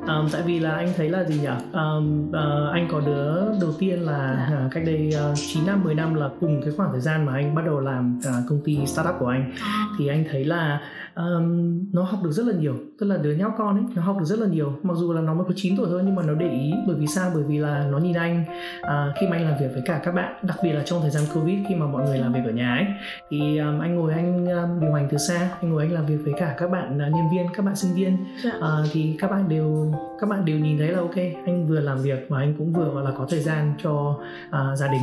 um, 0.07 0.29
tại 0.31 0.41
vì 0.41 0.59
là 0.59 0.71
anh 0.71 0.93
thấy 0.97 1.09
là 1.09 1.23
gì 1.23 1.39
nhỉ 1.39 1.47
um, 1.73 2.29
uh, 2.29 2.73
anh 2.73 2.87
có 2.91 2.99
đứa 2.99 3.59
đầu 3.61 3.73
tiên 3.79 3.99
là 4.01 4.47
dạ. 4.51 4.65
uh, 4.65 4.71
cách 4.73 4.83
đây 4.85 5.13
uh, 5.31 5.37
9 5.53 5.65
năm 5.65 5.83
10 5.83 5.95
năm 5.95 6.13
là 6.13 6.29
cùng 6.39 6.61
cái 6.65 6.73
khoảng 6.77 6.91
thời 6.91 7.01
gian 7.01 7.25
mà 7.25 7.33
anh 7.33 7.55
bắt 7.55 7.61
đầu 7.65 7.79
làm 7.79 8.19
uh, 8.19 8.49
công 8.49 8.61
ty 8.65 8.85
startup 8.85 9.15
của 9.19 9.27
anh 9.27 9.53
à. 9.61 9.87
thì 9.97 10.07
anh 10.07 10.25
thấy 10.31 10.45
là 10.45 10.81
um, 11.17 11.79
nó 11.93 12.03
học 12.03 12.19
được 12.23 12.31
rất 12.31 12.45
là 12.45 12.53
nhiều 12.53 12.75
tức 12.99 13.07
là 13.07 13.17
đứa 13.17 13.31
nhóc 13.31 13.53
con 13.57 13.75
ấy 13.75 13.83
nó 13.95 14.01
học 14.01 14.17
được 14.19 14.25
rất 14.25 14.39
là 14.39 14.47
nhiều. 14.47 14.73
Mặc 14.83 14.93
dù 14.97 15.13
là 15.13 15.21
nó 15.21 15.33
mới 15.33 15.43
có 15.47 15.53
9 15.55 15.77
tuổi 15.77 15.87
thôi 15.89 16.01
nhưng 16.05 16.15
mà 16.15 16.23
nó 16.23 16.33
để 16.33 16.49
ý 16.49 16.73
bởi 16.87 16.95
vì 16.95 17.07
sao? 17.07 17.31
Bởi 17.33 17.43
vì 17.43 17.57
là 17.57 17.87
nó 17.91 17.97
nhìn 17.97 18.15
anh 18.15 18.45
uh, 18.81 19.15
khi 19.19 19.27
mà 19.27 19.37
anh 19.37 19.45
làm 19.45 19.59
việc 19.59 19.67
với 19.73 19.81
cả 19.85 20.01
các 20.03 20.11
bạn 20.11 20.33
đặc 20.41 20.57
biệt 20.63 20.73
là 20.73 20.83
trong 20.85 21.01
thời 21.01 21.09
gian 21.09 21.23
covid 21.33 21.59
khi 21.69 21.75
mà 21.75 21.85
mọi 21.85 22.05
người 22.05 22.17
làm 22.17 22.33
việc 22.33 22.41
ở 22.45 22.51
nhà 22.51 22.75
ấy 22.75 22.85
thì 23.29 23.57
um, 23.57 23.79
anh 23.79 23.95
ngồi 23.95 24.13
anh 24.13 24.45
um, 24.45 24.79
điều 24.79 24.93
hành 24.93 25.07
từ 25.11 25.17
xa 25.17 25.49
anh 25.61 25.71
ngồi 25.71 25.83
anh 25.83 25.91
làm 25.91 26.05
việc 26.05 26.17
với 26.23 26.33
cả 26.37 26.55
các 26.57 26.71
bạn 26.71 26.93
uh, 26.93 27.15
nhân 27.15 27.29
viên 27.31 27.45
các 27.53 27.65
bạn 27.65 27.75
sinh 27.75 27.93
viên. 27.95 28.17
Uh, 28.47 28.63
thì 28.91 29.15
các 29.19 29.31
bạn 29.31 29.49
đều 29.49 29.93
các 30.19 30.29
bạn 30.29 30.45
đều 30.45 30.59
nhìn 30.59 30.77
thấy 30.77 30.87
là 30.87 30.99
ok 30.99 31.15
anh 31.45 31.67
vừa 31.67 31.79
làm 31.79 31.97
việc 32.01 32.31
mà 32.31 32.39
anh 32.39 32.53
cũng 32.57 32.73
vừa 32.73 32.89
gọi 32.89 33.03
là 33.03 33.11
có 33.17 33.25
thời 33.29 33.39
gian 33.39 33.73
cho 33.83 34.19
uh, 34.49 34.77
gia 34.77 34.87
đình. 34.87 35.01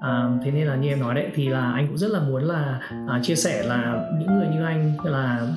À, 0.00 0.28
thế 0.44 0.50
nên 0.50 0.66
là 0.66 0.76
như 0.76 0.88
em 0.88 1.00
nói 1.00 1.14
đấy 1.14 1.30
thì 1.34 1.48
là 1.48 1.72
anh 1.72 1.86
cũng 1.88 1.96
rất 1.96 2.10
là 2.10 2.20
muốn 2.20 2.42
là 2.42 2.80
à, 3.08 3.20
chia 3.22 3.34
sẻ 3.34 3.62
là 3.62 4.04
những 4.18 4.38
người 4.38 4.46
như 4.48 4.55
là 5.16 5.48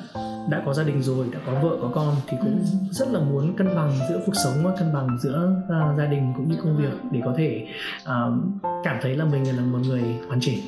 đã 0.50 0.62
có 0.66 0.74
gia 0.74 0.84
đình 0.84 1.02
rồi 1.02 1.28
đã 1.34 1.40
có 1.46 1.54
vợ 1.54 1.78
có 1.82 1.90
con 1.94 2.16
thì 2.28 2.38
cũng 2.42 2.60
ừ. 2.60 2.66
rất 2.92 3.08
là 3.12 3.20
muốn 3.20 3.56
cân 3.58 3.76
bằng 3.76 3.92
giữa 4.10 4.22
cuộc 4.26 4.36
sống 4.44 4.54
và 4.64 4.72
cân 4.80 4.94
bằng 4.94 5.18
giữa 5.20 5.52
uh, 5.64 5.98
gia 5.98 6.06
đình 6.06 6.34
cũng 6.38 6.48
như 6.48 6.56
công 6.64 6.78
việc 6.78 6.94
để 7.12 7.22
có 7.26 7.34
thể 7.38 7.68
uh, 8.02 8.64
cảm 8.84 8.98
thấy 9.02 9.16
là 9.16 9.26
mình 9.26 9.58
là 9.58 9.64
một 9.64 9.80
người 9.88 10.04
hoàn 10.28 10.40
chỉnh 10.42 10.60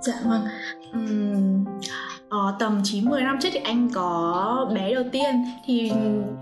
dạ 0.00 0.14
vâng 0.24 0.42
uhm, 0.96 1.64
Ờ, 2.30 2.54
tầm 2.58 2.82
9-10 2.82 3.22
năm 3.22 3.38
trước 3.40 3.48
thì 3.52 3.60
anh 3.64 3.88
có 3.94 4.70
bé 4.74 4.94
đầu 4.94 5.04
tiên 5.12 5.44
thì 5.66 5.92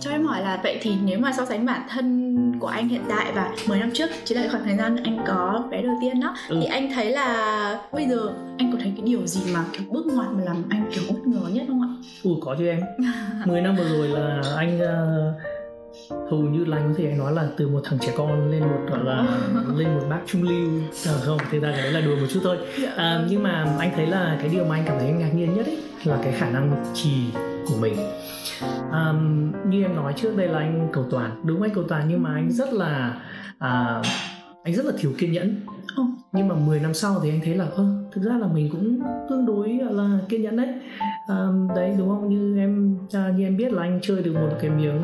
cho 0.00 0.10
em 0.10 0.24
hỏi 0.24 0.42
là 0.42 0.60
vậy 0.62 0.78
thì 0.82 0.92
nếu 1.04 1.18
mà 1.18 1.32
so 1.32 1.44
sánh 1.44 1.66
bản 1.66 1.80
thân 1.88 2.38
của 2.60 2.66
anh 2.66 2.88
hiện 2.88 3.02
tại 3.08 3.32
và 3.34 3.54
10 3.68 3.78
năm 3.78 3.90
trước 3.94 4.10
chính 4.24 4.38
là 4.38 4.48
khoảng 4.50 4.64
thời 4.64 4.76
gian 4.76 4.96
anh 5.04 5.18
có 5.26 5.64
bé 5.70 5.82
đầu 5.82 5.98
tiên 6.00 6.20
đó 6.20 6.34
ừ. 6.48 6.58
thì 6.60 6.66
anh 6.66 6.90
thấy 6.94 7.10
là 7.10 7.80
bây 7.92 8.06
giờ 8.06 8.32
anh 8.58 8.72
có 8.72 8.78
thấy 8.82 8.92
cái 8.96 9.06
điều 9.06 9.26
gì 9.26 9.54
mà 9.54 9.64
kiểu 9.72 9.82
bước 9.90 10.06
ngoặt 10.06 10.28
mà 10.32 10.44
làm 10.44 10.64
anh 10.70 10.90
kiểu 10.94 11.04
bất 11.08 11.26
ngờ 11.26 11.48
nhất 11.52 11.64
không 11.68 11.82
ạ? 11.82 11.88
Ừ 12.24 12.30
có 12.40 12.56
chứ 12.58 12.68
em 12.68 12.80
10 13.46 13.60
năm 13.60 13.76
vừa 13.76 13.88
rồi 13.88 14.08
là 14.08 14.42
anh 14.56 14.80
uh, 14.80 15.57
hầu 16.10 16.40
như 16.40 16.64
là 16.64 16.76
anh 16.76 16.88
có 16.88 16.94
thể 16.98 17.14
nói 17.14 17.32
là 17.32 17.48
từ 17.56 17.68
một 17.68 17.80
thằng 17.84 17.98
trẻ 17.98 18.12
con 18.16 18.50
lên 18.50 18.62
một 18.62 18.80
gọi 18.90 19.04
là 19.04 19.38
lên 19.76 19.88
một 19.88 20.06
bác 20.10 20.20
trung 20.26 20.42
lưu. 20.42 20.82
À, 21.06 21.12
không 21.24 21.38
thực 21.50 21.62
ra 21.62 21.72
cái 21.72 21.82
đấy 21.82 21.92
là 21.92 22.00
đùa 22.00 22.16
một 22.16 22.26
chút 22.30 22.40
thôi. 22.44 22.58
Dạ. 22.82 22.92
À, 22.96 23.24
nhưng 23.28 23.42
mà 23.42 23.76
anh 23.78 23.90
thấy 23.96 24.06
là 24.06 24.38
cái 24.40 24.48
điều 24.48 24.64
mà 24.64 24.76
anh 24.76 24.84
cảm 24.86 24.98
thấy 24.98 25.12
ngạc 25.12 25.34
nhiên 25.34 25.56
nhất 25.56 25.66
ấy 25.66 25.78
là 26.04 26.18
cái 26.22 26.32
khả 26.32 26.50
năng 26.50 26.92
trì 26.94 27.24
của 27.68 27.76
mình. 27.80 27.96
Um, 28.92 29.52
như 29.70 29.82
em 29.82 29.96
nói 29.96 30.12
trước 30.16 30.36
đây 30.36 30.48
là 30.48 30.58
anh 30.58 30.88
cầu 30.92 31.04
toàn. 31.10 31.40
Đúng 31.44 31.62
anh 31.62 31.74
cầu 31.74 31.84
toàn 31.88 32.04
nhưng 32.08 32.22
mà 32.22 32.34
anh 32.34 32.52
rất 32.52 32.72
là 32.72 33.20
uh, 33.56 34.06
anh 34.68 34.74
rất 34.74 34.86
là 34.86 34.92
thiếu 34.98 35.12
kiên 35.18 35.32
nhẫn. 35.32 35.60
Ừ. 35.96 36.02
nhưng 36.32 36.48
mà 36.48 36.54
10 36.54 36.80
năm 36.80 36.94
sau 36.94 37.20
thì 37.22 37.30
anh 37.30 37.40
thấy 37.44 37.54
là 37.54 37.64
ơ 37.64 37.84
thực 38.12 38.22
ra 38.22 38.38
là 38.38 38.46
mình 38.46 38.68
cũng 38.72 39.00
tương 39.30 39.46
đối 39.46 39.68
là 39.68 40.18
kiên 40.28 40.42
nhẫn 40.42 40.56
đấy. 40.56 40.68
À, 41.28 41.46
đấy 41.76 41.94
đúng 41.98 42.08
không? 42.08 42.28
Như 42.28 42.58
em 42.58 42.98
à, 43.12 43.32
như 43.36 43.44
em 43.44 43.56
biết 43.56 43.72
là 43.72 43.82
anh 43.82 44.00
chơi 44.02 44.22
được 44.22 44.34
một 44.34 44.48
cái 44.60 44.70
miếng 44.70 45.02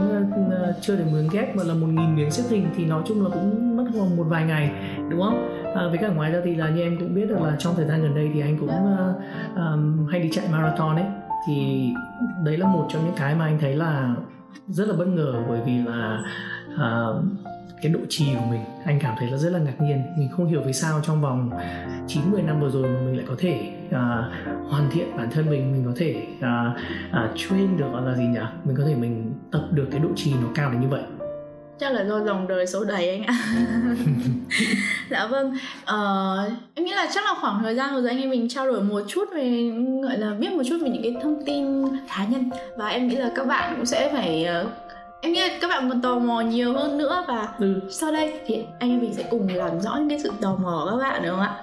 à, 0.51 0.73
chơi 0.81 0.97
được 0.97 1.05
miếng 1.13 1.29
ghép 1.33 1.57
mà 1.57 1.63
là 1.65 1.75
một 1.75 1.87
nghìn 1.87 2.17
miếng 2.17 2.31
xếp 2.31 2.43
hình 2.49 2.67
thì 2.77 2.85
nói 2.85 3.03
chung 3.07 3.25
là 3.25 3.31
cũng 3.35 3.77
mất 3.77 3.85
khoảng 3.99 4.17
một 4.17 4.25
vài 4.29 4.45
ngày 4.45 4.71
đúng 5.11 5.21
không? 5.21 5.49
À, 5.75 5.89
với 5.89 5.99
cả 5.99 6.09
ngoài 6.09 6.33
ra 6.33 6.41
thì 6.45 6.55
là 6.55 6.69
như 6.69 6.83
em 6.83 6.97
cũng 7.01 7.15
biết 7.15 7.27
được 7.29 7.41
là 7.41 7.57
trong 7.59 7.75
thời 7.77 7.87
gian 7.87 8.03
gần 8.03 8.15
đây 8.15 8.31
thì 8.35 8.41
anh 8.41 8.59
cũng 8.59 8.71
uh, 8.71 9.57
um, 9.57 10.07
hay 10.07 10.21
đi 10.21 10.31
chạy 10.33 10.45
marathon 10.53 10.97
ấy. 10.97 11.07
Thì 11.47 11.89
đấy 12.45 12.57
là 12.57 12.67
một 12.67 12.87
trong 12.91 13.05
những 13.05 13.15
cái 13.17 13.35
mà 13.35 13.45
anh 13.45 13.59
thấy 13.61 13.77
là 13.77 14.15
rất 14.69 14.89
là 14.89 14.95
bất 14.97 15.09
ngờ 15.09 15.45
bởi 15.49 15.61
vì 15.67 15.79
là 15.79 16.23
uh, 16.75 17.25
cái 17.85 17.93
độ 17.93 18.01
trì 18.09 18.25
của 18.35 18.47
mình 18.51 18.61
anh 18.85 18.99
cảm 19.03 19.15
thấy 19.19 19.31
là 19.31 19.37
rất 19.37 19.51
là 19.51 19.59
ngạc 19.59 19.81
nhiên. 19.81 20.03
Mình 20.19 20.29
không 20.37 20.47
hiểu 20.47 20.63
vì 20.67 20.73
sao 20.73 21.01
trong 21.07 21.21
vòng 21.21 21.51
9 22.09 22.23
10 22.31 22.43
năm 22.43 22.61
vừa 22.61 22.71
rồi 22.71 22.83
mà 22.83 23.01
mình 23.01 23.17
lại 23.17 23.25
có 23.29 23.35
thể 23.39 23.73
uh, 23.89 24.71
hoàn 24.71 24.91
thiện 24.93 25.17
bản 25.17 25.31
thân 25.31 25.51
mình 25.51 25.73
mình 25.73 25.85
có 25.87 25.93
thể 25.97 26.27
uh, 26.39 26.77
uh, 27.11 27.39
train 27.39 27.77
được 27.77 27.87
gọi 27.93 28.03
là 28.03 28.17
gì 28.17 28.25
nhỉ? 28.25 28.41
Mình 28.65 28.77
có 28.77 28.85
thể 28.87 28.95
mình 28.95 29.35
tập 29.53 29.63
được 29.71 29.89
cái 29.91 30.01
độ 30.01 30.09
trì 30.17 30.35
nó 30.35 30.49
cao 30.55 30.71
đến 30.71 30.81
như 30.81 30.89
vậy. 30.89 31.03
Chắc 31.79 31.93
là 31.93 32.05
do 32.05 32.25
dòng 32.25 32.49
đời 32.49 32.67
số 32.67 32.85
đầy 32.85 33.11
anh 33.11 33.23
ạ. 33.23 33.35
Dạ 35.11 35.27
vâng 35.27 35.59
ờ, 35.85 36.51
em 36.75 36.87
nghĩ 36.87 36.93
là 36.93 37.11
chắc 37.15 37.25
là 37.25 37.35
khoảng 37.41 37.63
thời 37.63 37.75
gian 37.75 37.95
vừa 37.95 38.01
rồi 38.01 38.11
anh 38.11 38.21
em 38.21 38.31
mình 38.31 38.49
trao 38.49 38.67
đổi 38.67 38.83
một 38.83 39.01
chút 39.09 39.29
về 39.35 39.71
gọi 40.03 40.19
là 40.19 40.35
biết 40.35 40.53
một 40.53 40.63
chút 40.69 40.77
về 40.83 40.89
những 40.89 41.03
cái 41.03 41.15
thông 41.23 41.45
tin 41.47 41.85
cá 42.09 42.25
nhân. 42.25 42.51
Và 42.77 42.89
em 42.89 43.09
nghĩ 43.09 43.17
là 43.17 43.31
các 43.37 43.47
bạn 43.47 43.75
cũng 43.77 43.87
sẽ 43.87 44.11
phải 44.13 44.47
uh, 44.65 44.84
em 45.25 45.33
nghĩ 45.33 45.41
là 45.41 45.59
các 45.61 45.69
bạn 45.69 45.89
còn 45.89 46.03
tò 46.03 46.19
mò 46.19 46.41
nhiều 46.41 46.73
hơn 46.73 46.99
nữa 46.99 47.25
và 47.29 47.49
ừ. 47.59 47.81
sau 47.91 48.13
đây 48.13 48.41
thì 48.47 48.65
anh 48.79 48.91
em 48.91 49.01
mình 49.01 49.15
sẽ 49.15 49.25
cùng 49.31 49.49
làm 49.55 49.81
rõ 49.81 49.97
những 49.97 50.09
cái 50.09 50.19
sự 50.19 50.33
tò 50.41 50.57
mò 50.63 50.83
của 50.85 50.91
các 50.91 51.11
bạn 51.11 51.23
được 51.23 51.31
không 51.31 51.41
ạ? 51.41 51.55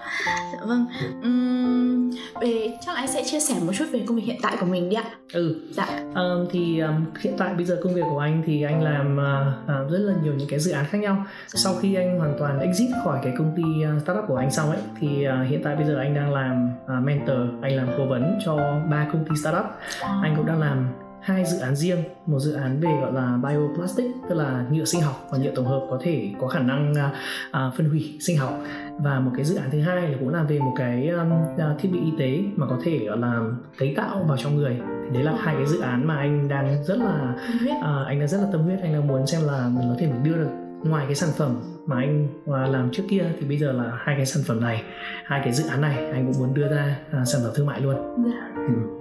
Dạ 0.53 0.59
vâng. 0.65 0.85
Uhm, 1.19 2.11
về 2.41 2.77
chắc 2.85 2.95
là 2.95 3.01
anh 3.01 3.07
sẽ 3.07 3.23
chia 3.23 3.39
sẻ 3.39 3.55
một 3.65 3.73
chút 3.77 3.85
về 3.91 4.03
công 4.07 4.15
việc 4.15 4.23
hiện 4.25 4.39
tại 4.41 4.57
của 4.59 4.65
mình 4.65 4.89
đi 4.89 4.95
ạ. 4.95 5.03
Ừ. 5.33 5.55
Dạ. 5.71 5.85
Um, 6.15 6.47
thì 6.51 6.79
um, 6.79 7.05
hiện 7.19 7.33
tại 7.37 7.53
bây 7.53 7.65
giờ 7.65 7.79
công 7.83 7.93
việc 7.93 8.01
của 8.11 8.19
anh 8.19 8.43
thì 8.45 8.63
anh 8.63 8.83
làm 8.83 9.17
uh, 9.17 9.85
uh, 9.85 9.91
rất 9.91 9.99
là 9.99 10.13
nhiều 10.23 10.33
những 10.33 10.49
cái 10.49 10.59
dự 10.59 10.71
án 10.71 10.85
khác 10.85 10.97
nhau. 10.97 11.25
Dạ. 11.47 11.59
sau 11.63 11.73
khi 11.81 11.95
anh 11.95 12.19
hoàn 12.19 12.35
toàn 12.39 12.59
exit 12.59 12.89
khỏi 13.03 13.19
cái 13.23 13.33
công 13.37 13.53
ty 13.55 13.63
uh, 13.63 14.03
startup 14.03 14.25
của 14.27 14.35
anh 14.35 14.51
xong 14.51 14.69
ấy 14.69 14.79
thì 14.99 15.27
uh, 15.27 15.49
hiện 15.49 15.61
tại 15.63 15.75
bây 15.75 15.85
giờ 15.85 15.97
anh 15.97 16.15
đang 16.15 16.33
làm 16.33 16.69
uh, 16.83 17.05
mentor 17.05 17.39
anh 17.61 17.75
làm 17.75 17.87
cố 17.97 18.05
vấn 18.05 18.39
cho 18.45 18.55
ba 18.89 19.07
công 19.13 19.25
ty 19.25 19.35
startup. 19.41 19.65
À. 20.01 20.19
anh 20.23 20.35
cũng 20.35 20.45
đang 20.45 20.59
làm 20.59 20.87
hai 21.21 21.45
dự 21.45 21.59
án 21.59 21.75
riêng 21.75 22.03
một 22.25 22.39
dự 22.39 22.53
án 22.53 22.79
về 22.79 22.89
gọi 23.01 23.13
là 23.13 23.37
bioplastic 23.43 24.05
tức 24.29 24.35
là 24.35 24.65
nhựa 24.71 24.85
sinh 24.85 25.01
học 25.01 25.27
và 25.31 25.37
nhựa 25.37 25.51
tổng 25.55 25.65
hợp 25.65 25.87
có 25.89 25.99
thể 26.01 26.31
có 26.39 26.47
khả 26.47 26.59
năng 26.59 26.93
uh, 26.93 27.75
phân 27.77 27.89
hủy 27.89 28.17
sinh 28.21 28.37
học 28.37 28.59
và 28.97 29.19
một 29.19 29.31
cái 29.35 29.45
dự 29.45 29.55
án 29.55 29.71
thứ 29.71 29.81
hai 29.81 30.09
là 30.09 30.17
cũng 30.19 30.29
là 30.29 30.43
về 30.43 30.59
một 30.59 30.73
cái 30.77 31.07
um, 31.07 31.31
thiết 31.79 31.89
bị 31.91 31.99
y 31.99 32.11
tế 32.19 32.43
mà 32.55 32.67
có 32.69 32.77
thể 32.83 33.05
gọi 33.05 33.17
là 33.17 33.41
cấy 33.77 33.93
tạo 33.97 34.25
vào 34.27 34.37
trong 34.37 34.55
người 34.55 34.77
thì 34.79 35.13
đấy 35.13 35.23
là 35.23 35.33
hai 35.39 35.55
cái 35.55 35.65
dự 35.65 35.81
án 35.81 36.07
mà 36.07 36.15
anh 36.15 36.47
đang 36.47 36.83
rất 36.83 36.97
là 36.97 37.35
uh, 37.77 38.07
anh 38.07 38.19
đang 38.19 38.27
rất 38.27 38.37
là 38.37 38.47
tâm 38.51 38.61
huyết 38.61 38.79
anh 38.81 38.93
đang 38.93 39.07
muốn 39.07 39.27
xem 39.27 39.41
là 39.47 39.69
mình 39.69 39.89
có 39.89 39.95
thể 39.99 40.07
mình 40.07 40.23
đưa 40.23 40.35
được 40.35 40.49
ngoài 40.83 41.05
cái 41.05 41.15
sản 41.15 41.29
phẩm 41.37 41.61
mà 41.85 41.95
anh 41.95 42.27
làm 42.45 42.89
trước 42.91 43.03
kia 43.09 43.23
thì 43.39 43.47
bây 43.47 43.57
giờ 43.57 43.71
là 43.71 43.91
hai 43.97 44.15
cái 44.15 44.25
sản 44.25 44.43
phẩm 44.47 44.61
này 44.61 44.83
hai 45.25 45.41
cái 45.43 45.53
dự 45.53 45.69
án 45.69 45.81
này 45.81 46.11
anh 46.11 46.25
cũng 46.25 46.41
muốn 46.41 46.53
đưa 46.53 46.67
ra 46.67 46.97
uh, 47.21 47.27
sản 47.27 47.41
phẩm 47.43 47.51
thương 47.55 47.67
mại 47.67 47.81
luôn. 47.81 47.95
Yeah. 47.95 48.35
Dạ. 48.55 48.61
Ừ 48.67 49.00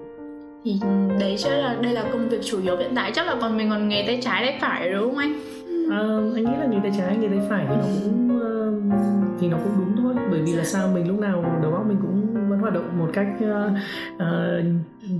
thì 0.65 0.81
đấy 1.21 1.37
chắc 1.39 1.51
là 1.51 1.77
đây 1.83 1.93
là 1.93 2.05
công 2.13 2.29
việc 2.29 2.41
chủ 2.45 2.63
yếu 2.63 2.77
hiện 2.77 2.91
tại. 2.95 3.13
Chắc 3.15 3.27
là 3.27 3.37
còn 3.41 3.57
mình 3.57 3.71
còn 3.71 3.89
nghề 3.89 4.05
tay 4.07 4.21
trái 4.23 4.45
tay 4.45 4.59
phải 4.61 4.93
đúng 4.93 5.05
không 5.05 5.19
anh? 5.19 5.33
À, 5.91 6.01
anh 6.35 6.45
nghĩ 6.45 6.57
là 6.61 6.67
nghề 6.71 6.79
tay 6.83 6.93
trái 6.99 7.17
nghề 7.17 7.29
tay 7.29 7.47
phải 7.49 7.67
thì 7.69 7.77
nó 7.77 7.83
cũng 8.05 8.29
uh, 8.37 9.41
thì 9.41 9.49
nó 9.49 9.57
cũng 9.65 9.73
đúng 9.79 9.97
thôi. 9.97 10.15
Bởi 10.31 10.41
vì 10.41 10.53
là 10.53 10.65
sao 10.65 10.89
mình 10.95 11.09
lúc 11.09 11.19
nào 11.19 11.61
đầu 11.63 11.75
óc 11.75 11.85
mình 11.89 11.99
cũng 12.03 12.49
vẫn 12.51 12.59
hoạt 12.59 12.75
động 12.75 12.99
một 12.99 13.11
cách 13.13 13.29
uh, 13.37 13.73
uh, 14.15 14.65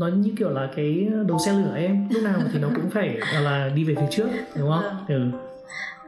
nó 0.01 0.09
như 0.09 0.33
kiểu 0.39 0.51
là 0.51 0.69
cái 0.77 1.09
đầu 1.29 1.39
xe 1.47 1.53
lửa 1.53 1.75
em. 1.77 2.09
Lúc 2.11 2.23
nào 2.23 2.41
thì 2.53 2.59
nó 2.59 2.69
cũng 2.75 2.91
phải 2.91 3.19
là 3.43 3.71
đi 3.75 3.85
về 3.85 3.95
phía 3.95 4.09
trước 4.11 4.29
đúng 4.59 4.71
không? 4.71 4.85
Vâng. 5.09 5.33
ừ. 5.33 5.39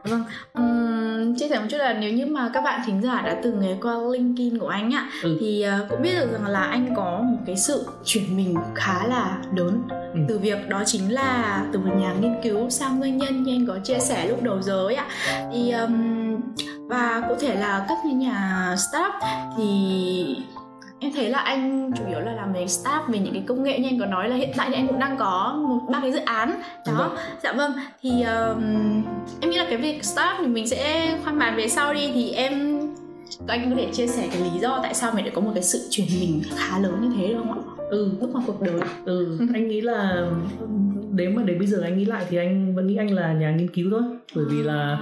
Vâng. 0.09 0.23
Um, 0.53 1.02
chia 1.37 1.49
sẻ 1.49 1.59
một 1.59 1.65
chút 1.69 1.77
là 1.77 1.93
nếu 1.93 2.13
như 2.13 2.25
mà 2.25 2.49
các 2.53 2.61
bạn 2.63 2.81
thính 2.85 3.01
giả 3.01 3.21
đã 3.25 3.39
từng 3.43 3.59
nghe 3.59 3.75
qua 3.81 3.95
linkedin 4.11 4.57
của 4.57 4.67
anh 4.67 4.93
ạ 4.93 5.09
ừ. 5.23 5.37
thì 5.41 5.65
uh, 5.83 5.89
cũng 5.89 6.01
biết 6.01 6.15
được 6.19 6.31
rằng 6.31 6.47
là 6.47 6.61
anh 6.61 6.93
có 6.95 7.21
một 7.23 7.37
cái 7.45 7.57
sự 7.57 7.85
chuyển 8.05 8.37
mình 8.37 8.55
khá 8.75 9.07
là 9.07 9.37
lớn 9.55 9.81
ừ. 9.89 10.19
từ 10.27 10.39
việc 10.39 10.69
đó 10.69 10.83
chính 10.85 11.13
là 11.13 11.63
từ 11.73 11.79
một 11.79 11.91
nhà 11.97 12.13
nghiên 12.13 12.35
cứu 12.43 12.69
sang 12.69 13.01
doanh 13.01 13.17
nhân 13.17 13.43
như 13.43 13.53
anh 13.53 13.65
có 13.67 13.77
chia 13.83 13.99
sẻ 13.99 14.27
lúc 14.27 14.43
đầu 14.43 14.61
giờ 14.61 14.85
ấy 14.85 14.95
ạ 14.95 15.07
thì 15.53 15.71
um, 15.71 16.41
và 16.87 17.23
cụ 17.29 17.35
thể 17.39 17.55
là 17.55 17.85
các 17.89 18.05
nhà 18.05 18.75
startup 18.77 19.13
thì 19.57 20.37
em 21.03 21.11
thấy 21.15 21.29
là 21.29 21.39
anh 21.39 21.91
chủ 21.97 22.03
yếu 22.09 22.19
là 22.19 22.33
làm 22.33 22.53
về 22.53 22.65
staff 22.65 23.01
về 23.07 23.19
những 23.19 23.33
cái 23.33 23.43
công 23.47 23.63
nghệ 23.63 23.79
như 23.79 23.87
anh 23.87 23.99
có 23.99 24.05
nói 24.05 24.29
là 24.29 24.35
hiện 24.35 24.49
tại 24.57 24.69
thì 24.69 24.75
anh 24.75 24.87
cũng 24.87 24.99
đang 24.99 25.17
có 25.17 25.59
một 25.69 25.79
ba 25.91 25.99
cái 26.01 26.11
dự 26.11 26.19
án. 26.19 26.61
Đó. 26.87 26.93
Vâng. 26.97 27.15
dạ 27.43 27.53
vâng. 27.53 27.71
Thì 28.01 28.09
um, 28.09 29.03
em 29.41 29.51
nghĩ 29.51 29.57
là 29.57 29.65
cái 29.69 29.77
việc 29.77 30.01
staff 30.01 30.35
thì 30.39 30.47
mình 30.47 30.67
sẽ 30.67 31.11
khoan 31.23 31.39
bàn 31.39 31.55
về 31.57 31.67
sau 31.67 31.93
đi. 31.93 32.11
Thì 32.13 32.31
em 32.31 32.79
anh 33.47 33.69
có 33.69 33.75
thể 33.75 33.87
chia 33.91 34.07
sẻ 34.07 34.27
cái 34.31 34.41
lý 34.41 34.59
do 34.59 34.79
tại 34.83 34.93
sao 34.93 35.11
mình 35.15 35.25
lại 35.25 35.33
có 35.35 35.41
một 35.41 35.51
cái 35.53 35.63
sự 35.63 35.87
chuyển 35.89 36.07
mình 36.19 36.41
khá 36.55 36.79
lớn 36.79 36.93
như 37.01 37.15
thế 37.17 37.27
được 37.27 37.39
không 37.39 37.51
ạ? 37.51 37.61
Ừ 37.89 38.11
bước 38.19 38.33
vào 38.33 38.43
cuộc 38.47 38.61
đời. 38.61 38.79
Ừ 39.05 39.37
anh 39.53 39.67
nghĩ 39.67 39.81
là 39.81 40.27
đến 41.11 41.35
mà 41.35 41.43
đến 41.43 41.59
bây 41.59 41.67
giờ 41.67 41.81
anh 41.83 41.97
nghĩ 41.97 42.05
lại 42.05 42.25
thì 42.29 42.37
anh 42.37 42.75
vẫn 42.75 42.87
nghĩ 42.87 42.95
anh 42.95 43.13
là 43.13 43.33
nhà 43.33 43.51
nghiên 43.51 43.67
cứu 43.67 43.87
thôi. 43.91 44.01
Bởi 44.35 44.45
vì 44.49 44.63
là 44.63 44.97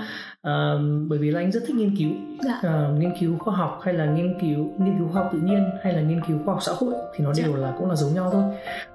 uh, 0.48 0.81
bởi 1.07 1.19
vì 1.19 1.31
là 1.31 1.39
anh 1.39 1.51
rất 1.51 1.63
thích 1.67 1.75
nghiên 1.75 1.95
cứu 1.98 2.12
dạ. 2.43 2.60
uh, 2.60 3.00
nghiên 3.00 3.12
cứu 3.19 3.38
khoa 3.38 3.55
học 3.55 3.79
hay 3.83 3.93
là 3.93 4.05
nghiên 4.05 4.39
cứu 4.41 4.74
nghiên 4.77 4.98
cứu 4.98 5.07
khoa 5.13 5.24
học 5.24 5.31
tự 5.33 5.39
nhiên 5.39 5.69
hay 5.83 5.93
là 5.93 6.01
nghiên 6.01 6.21
cứu 6.27 6.38
khoa 6.45 6.53
học 6.53 6.63
xã 6.63 6.71
hội 6.71 6.93
thì 7.15 7.24
nó 7.25 7.33
đều 7.38 7.51
dạ. 7.51 7.57
là 7.57 7.74
cũng 7.77 7.89
là 7.89 7.95
giống 7.95 8.13
nhau 8.13 8.29
thôi 8.33 8.43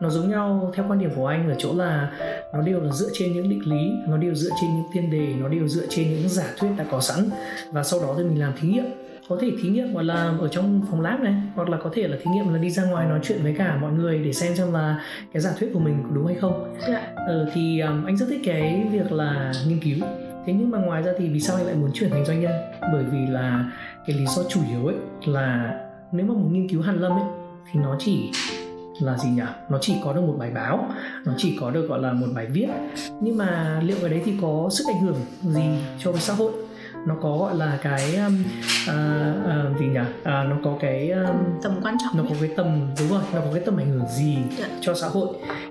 nó 0.01 0.11
giống 0.11 0.31
nhau 0.31 0.73
theo 0.75 0.85
quan 0.89 0.99
điểm 0.99 1.11
của 1.17 1.27
anh 1.27 1.51
ở 1.51 1.55
chỗ 1.59 1.75
là 1.75 2.11
nó 2.55 2.63
đều 2.63 2.81
là 2.81 2.93
dựa 2.93 3.09
trên 3.13 3.33
những 3.33 3.51
định 3.51 3.63
lý 3.67 3.91
nó 4.09 4.17
đều 4.17 4.35
dựa 4.35 4.51
trên 4.61 4.71
những 4.75 4.87
tiên 4.93 5.11
đề 5.11 5.35
nó 5.41 5.49
đều 5.49 5.69
dựa 5.69 5.87
trên 5.89 6.09
những 6.11 6.29
giả 6.29 6.47
thuyết 6.59 6.71
đã 6.79 6.85
có 6.91 7.01
sẵn 7.01 7.25
và 7.73 7.83
sau 7.83 8.01
đó 8.01 8.15
thì 8.19 8.25
mình 8.25 8.41
làm 8.41 8.53
thí 8.61 8.69
nghiệm 8.69 8.85
có 9.29 9.39
thể 9.41 9.51
thí 9.63 9.69
nghiệm 9.69 9.95
gọi 9.95 10.05
là 10.05 10.37
ở 10.41 10.49
trong 10.49 10.83
phòng 10.91 11.01
lab 11.01 11.21
này 11.21 11.35
hoặc 11.55 11.69
là 11.69 11.79
có 11.83 11.91
thể 11.95 12.09
là 12.09 12.17
thí 12.23 12.31
nghiệm 12.31 12.53
là 12.53 12.59
đi 12.59 12.71
ra 12.71 12.85
ngoài 12.85 13.07
nói 13.07 13.21
chuyện 13.23 13.43
với 13.43 13.55
cả 13.59 13.79
mọi 13.81 13.93
người 13.93 14.19
để 14.19 14.33
xem 14.33 14.57
xem 14.57 14.73
là 14.73 15.01
cái 15.33 15.43
giả 15.43 15.51
thuyết 15.59 15.71
của 15.73 15.79
mình 15.79 16.03
có 16.03 16.11
đúng 16.15 16.27
hay 16.27 16.37
không 16.37 16.75
dạ. 16.89 17.13
ừ, 17.27 17.47
thì 17.55 17.81
um, 17.81 18.05
anh 18.05 18.17
rất 18.17 18.27
thích 18.29 18.41
cái 18.45 18.89
việc 18.93 19.13
là 19.13 19.53
nghiên 19.69 19.81
cứu 19.81 20.07
thế 20.47 20.53
nhưng 20.53 20.71
mà 20.71 20.79
ngoài 20.79 21.03
ra 21.03 21.13
thì 21.19 21.29
vì 21.29 21.41
sao 21.41 21.57
anh 21.57 21.67
lại 21.67 21.75
muốn 21.75 21.91
chuyển 21.95 22.11
thành 22.11 22.25
doanh 22.25 22.41
nhân? 22.41 22.53
Bởi 22.93 23.05
vì 23.05 23.27
là 23.27 23.71
cái 24.07 24.17
lý 24.17 24.27
do 24.27 24.43
chủ 24.49 24.61
yếu 24.71 24.87
ấy 24.87 24.97
là 25.25 25.75
nếu 26.13 26.27
mà 26.27 26.35
một 26.35 26.49
nghiên 26.53 26.69
cứu 26.69 26.83
hàn 26.83 26.99
lâm 26.99 27.13
ấy, 27.13 27.25
thì 27.73 27.81
nó 27.81 27.97
chỉ 27.99 28.31
là 29.01 29.19
gì 29.19 29.29
nhỉ? 29.29 29.43
Nó 29.69 29.79
chỉ 29.81 29.95
có 30.05 30.13
được 30.13 30.21
một 30.21 30.37
bài 30.39 30.51
báo, 30.51 30.89
nó 31.25 31.33
chỉ 31.37 31.57
có 31.61 31.71
được, 31.71 31.87
gọi 31.89 32.01
là, 32.01 32.13
một 32.13 32.27
bài 32.35 32.47
viết. 32.47 32.69
Nhưng 33.21 33.37
mà 33.37 33.81
liệu 33.85 33.97
cái 34.01 34.11
đấy 34.11 34.23
thì 34.25 34.33
có 34.43 34.69
sức 34.71 34.85
ảnh 34.95 35.01
hưởng 35.01 35.17
gì 35.43 35.63
cho 35.99 36.13
xã 36.13 36.35
hội? 36.35 36.53
Nó 37.07 37.15
có 37.23 37.37
gọi 37.39 37.57
là 37.57 37.79
cái 37.83 38.17
um, 38.17 38.45
uh, 38.89 39.73
uh, 39.73 39.79
gì 39.81 39.87
nhỉ 39.87 40.01
uh, 40.01 40.25
nó 40.25 40.57
có 40.65 40.77
cái 40.81 41.11
um, 41.11 41.37
tầm 41.63 41.73
quan 41.83 41.97
trọng 42.05 42.17
nó 42.17 42.25
có 42.29 42.37
cái 42.41 42.51
tầm 42.57 42.89
đúng 43.01 43.09
rồi 43.09 43.23
nó 43.35 43.41
có 43.41 43.47
cái 43.55 43.63
tầm 43.67 43.77
ảnh 43.77 43.91
hưởng 43.91 44.07
gì 44.09 44.35
yeah. 44.35 44.51
Dạ. 44.59 44.69
cho 44.81 44.95
xã 44.95 45.09
hội 45.09 45.29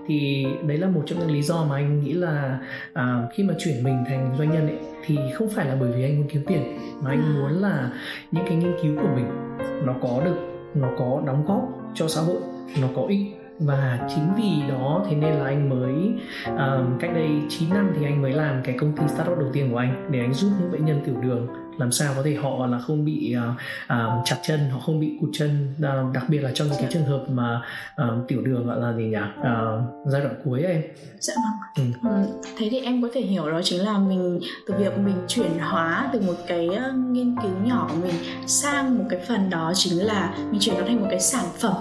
thì 0.08 0.46
đấy 0.68 0.78
là 0.78 0.88
một 0.88 1.04
trong 1.06 1.20
những 1.20 1.32
lý 1.32 1.42
do 1.42 1.64
mà 1.64 1.76
anh 1.76 2.00
nghĩ 2.00 2.14
là 2.14 2.60
uh, 3.00 3.34
khi 3.34 3.44
mà 3.44 3.54
chuyển 3.60 3.84
mình 3.84 4.04
thành 4.08 4.36
doanh 4.38 4.52
nhân 4.52 4.68
ấy 4.68 4.78
thì 5.06 5.18
không 5.34 5.50
phải 5.50 5.66
là 5.66 5.76
bởi 5.80 5.92
vì 5.92 6.04
anh 6.04 6.18
muốn 6.18 6.28
kiếm 6.28 6.44
tiền 6.48 6.78
mà 7.02 7.10
anh 7.10 7.22
à. 7.22 7.34
muốn 7.36 7.62
là 7.62 7.90
những 8.32 8.46
cái 8.48 8.56
nghiên 8.56 8.74
cứu 8.84 8.96
của 8.96 9.10
mình 9.16 9.58
nó 9.86 9.94
có 10.02 10.22
được 10.26 10.38
nó 10.74 10.88
có 10.98 11.22
đóng 11.26 11.46
góp 11.46 11.62
cho 11.96 12.08
xã 12.08 12.22
hội 12.22 12.38
nó 12.82 12.88
có 12.96 13.06
ích 13.10 13.45
và 13.60 14.08
chính 14.16 14.34
vì 14.38 14.70
đó 14.70 15.06
thế 15.10 15.16
nên 15.16 15.34
là 15.34 15.46
anh 15.46 15.70
mới 15.70 16.14
um, 16.46 16.98
cách 17.00 17.12
đây 17.14 17.30
9 17.50 17.70
năm 17.70 17.94
thì 18.00 18.06
anh 18.06 18.22
mới 18.22 18.32
làm 18.34 18.62
cái 18.64 18.76
công 18.80 18.92
ty 18.92 19.04
startup 19.08 19.38
đầu 19.38 19.50
tiên 19.54 19.72
của 19.72 19.78
anh 19.78 20.08
để 20.12 20.20
anh 20.20 20.34
giúp 20.34 20.50
những 20.60 20.72
bệnh 20.72 20.86
nhân 20.86 21.02
tiểu 21.06 21.16
đường 21.22 21.48
làm 21.78 21.92
sao 21.92 22.14
có 22.16 22.22
thể 22.26 22.36
họ 22.36 22.66
là 22.66 22.80
không 22.80 23.06
bị 23.06 23.36
uh, 23.38 23.56
uh, 23.94 24.26
chặt 24.26 24.38
chân 24.44 24.70
họ 24.70 24.80
không 24.80 25.00
bị 25.00 25.18
cụt 25.22 25.30
chân. 25.34 25.74
Uh, 25.78 26.14
đặc 26.14 26.24
biệt 26.30 26.40
là 26.40 26.52
trong 26.54 26.68
những 26.68 26.78
cái 26.82 26.90
trường 26.94 27.06
hợp 27.06 27.26
mà 27.30 27.62
uh, 28.02 28.28
tiểu 28.28 28.42
đường 28.42 28.68
gọi 28.68 28.80
là 28.80 28.94
gì 28.94 29.04
nhỉ? 29.04 29.18
Uh, 29.40 30.08
giai 30.12 30.22
đoạn 30.22 30.36
cuối 30.44 30.64
em 30.64 30.82
dạ 31.20 31.34
vâng. 31.36 31.94
Ừ. 32.02 32.10
Ừ, 32.10 32.40
thế 32.58 32.68
thì 32.72 32.80
em 32.80 33.02
có 33.02 33.08
thể 33.14 33.22
hiểu 33.22 33.52
đó 33.52 33.62
chính 33.64 33.86
là 33.86 33.98
mình 33.98 34.40
từ 34.68 34.74
việc 34.78 34.98
mình 34.98 35.16
chuyển 35.28 35.60
hóa 35.60 36.10
từ 36.14 36.22
một 36.22 36.36
cái 36.48 36.70
nghiên 36.96 37.36
cứu 37.42 37.52
nhỏ 37.64 37.88
của 37.90 37.96
mình 38.02 38.16
sang 38.48 38.98
một 38.98 39.04
cái 39.10 39.20
phần 39.28 39.50
đó 39.50 39.72
chính 39.76 40.06
là 40.06 40.34
mình 40.52 40.60
chuyển 40.60 40.76
nó 40.78 40.84
thành 40.88 41.02
một 41.02 41.08
cái 41.10 41.20
sản 41.20 41.46
phẩm. 41.60 41.76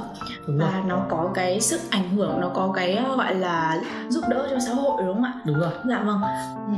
Đúng 0.46 0.58
và 0.58 0.70
rồi. 0.70 0.82
nó 0.86 1.06
có 1.10 1.30
cái 1.34 1.60
sức 1.60 1.80
ảnh 1.90 2.16
hưởng 2.16 2.40
nó 2.40 2.48
có 2.48 2.72
cái 2.76 3.04
gọi 3.16 3.34
là 3.34 3.80
giúp 4.08 4.24
đỡ 4.28 4.48
cho 4.50 4.58
xã 4.66 4.74
hội 4.74 5.02
đúng 5.06 5.14
không 5.14 5.24
ạ? 5.24 5.32
Đúng 5.44 5.60
rồi. 5.60 5.72
Dạ 5.88 6.02
vâng. 6.02 6.20
Ừ 6.66 6.74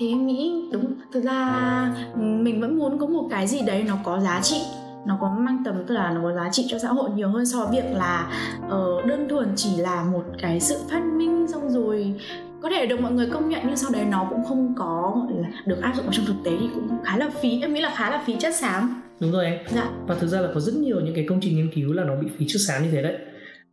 thì 0.00 0.08
em 0.08 0.26
nghĩ 0.26 0.68
đúng 0.72 0.94
thực 1.12 1.24
ra 1.24 1.94
mình 2.16 2.60
vẫn 2.60 2.78
muốn 2.78 2.98
có 2.98 3.06
một 3.06 3.28
cái 3.30 3.46
gì 3.46 3.60
đấy 3.66 3.84
nó 3.88 3.96
có 4.04 4.20
giá 4.20 4.40
trị 4.42 4.60
nó 5.06 5.18
có 5.20 5.36
mang 5.38 5.62
tầm 5.64 5.74
tức 5.86 5.94
là 5.94 6.12
nó 6.12 6.20
có 6.22 6.32
giá 6.32 6.48
trị 6.52 6.66
cho 6.68 6.78
xã 6.78 6.88
hội 6.88 7.10
nhiều 7.10 7.28
hơn 7.28 7.46
so 7.46 7.64
với 7.64 7.80
việc 7.80 7.88
là 7.92 8.32
uh, 8.66 9.06
đơn 9.06 9.28
thuần 9.28 9.48
chỉ 9.56 9.76
là 9.76 10.04
một 10.04 10.24
cái 10.38 10.60
sự 10.60 10.76
phát 10.90 11.02
minh 11.04 11.46
xong 11.52 11.70
rồi 11.70 12.14
có 12.62 12.70
thể 12.70 12.86
được 12.86 13.00
mọi 13.00 13.12
người 13.12 13.26
công 13.32 13.48
nhận 13.48 13.60
nhưng 13.66 13.76
sau 13.76 13.90
đấy 13.90 14.04
nó 14.04 14.26
cũng 14.30 14.44
không 14.44 14.74
có 14.76 15.22
gọi 15.28 15.42
là 15.42 15.48
được 15.66 15.80
áp 15.82 15.92
dụng 15.96 16.04
vào 16.04 16.12
trong 16.12 16.26
thực 16.26 16.36
tế 16.44 16.50
thì 16.60 16.66
cũng 16.74 16.88
khá 17.04 17.16
là 17.16 17.30
phí 17.40 17.60
em 17.60 17.74
nghĩ 17.74 17.80
là 17.80 17.94
khá 17.96 18.10
là 18.10 18.22
phí 18.26 18.36
chất 18.38 18.54
xám. 18.54 19.02
Đúng 19.20 19.32
rồi 19.32 19.44
em. 19.44 19.58
Dạ. 19.74 19.90
Và 20.06 20.14
thực 20.14 20.26
ra 20.26 20.40
là 20.40 20.48
có 20.54 20.60
rất 20.60 20.74
nhiều 20.74 21.00
những 21.00 21.14
cái 21.14 21.24
công 21.28 21.40
trình 21.42 21.56
nghiên 21.56 21.70
cứu 21.74 21.92
là 21.92 22.04
nó 22.04 22.16
bị 22.16 22.28
phí 22.38 22.46
chất 22.48 22.60
xám 22.66 22.82
như 22.82 22.90
thế 22.90 23.02
đấy 23.02 23.16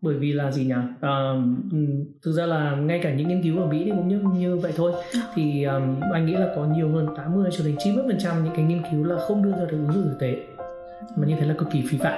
bởi 0.01 0.15
vì 0.15 0.33
là 0.33 0.51
gì 0.51 0.65
nhỉ 0.65 0.73
à, 1.01 1.33
thực 2.25 2.31
ra 2.31 2.45
là 2.45 2.71
ngay 2.75 2.99
cả 3.03 3.13
những 3.13 3.27
nghiên 3.27 3.43
cứu 3.43 3.59
ở 3.59 3.65
Mỹ 3.65 3.81
thì 3.85 3.91
cũng 3.91 4.07
như 4.07 4.19
như 4.33 4.57
vậy 4.57 4.73
thôi 4.75 4.91
Dạ. 5.13 5.21
thì 5.35 5.63
um, 5.63 5.95
anh 6.13 6.25
nghĩ 6.25 6.33
là 6.33 6.47
có 6.55 6.65
nhiều 6.65 6.89
hơn 6.93 7.07
80 7.17 7.49
cho 7.57 7.63
đến 7.65 7.75
90 7.83 8.03
phần 8.07 8.17
trăm 8.19 8.43
những 8.43 8.53
cái 8.55 8.65
nghiên 8.65 8.81
cứu 8.91 9.03
là 9.03 9.15
không 9.27 9.43
đưa 9.43 9.51
ra 9.51 9.57
được 9.71 9.77
ứng 9.87 9.93
dụng 9.93 10.03
thực 10.09 10.19
tế 10.19 10.35
mà 11.15 11.27
như 11.27 11.35
thế 11.39 11.45
là 11.47 11.53
cực 11.53 11.67
kỳ 11.71 11.83
phí 11.89 11.97
phạm 11.97 12.13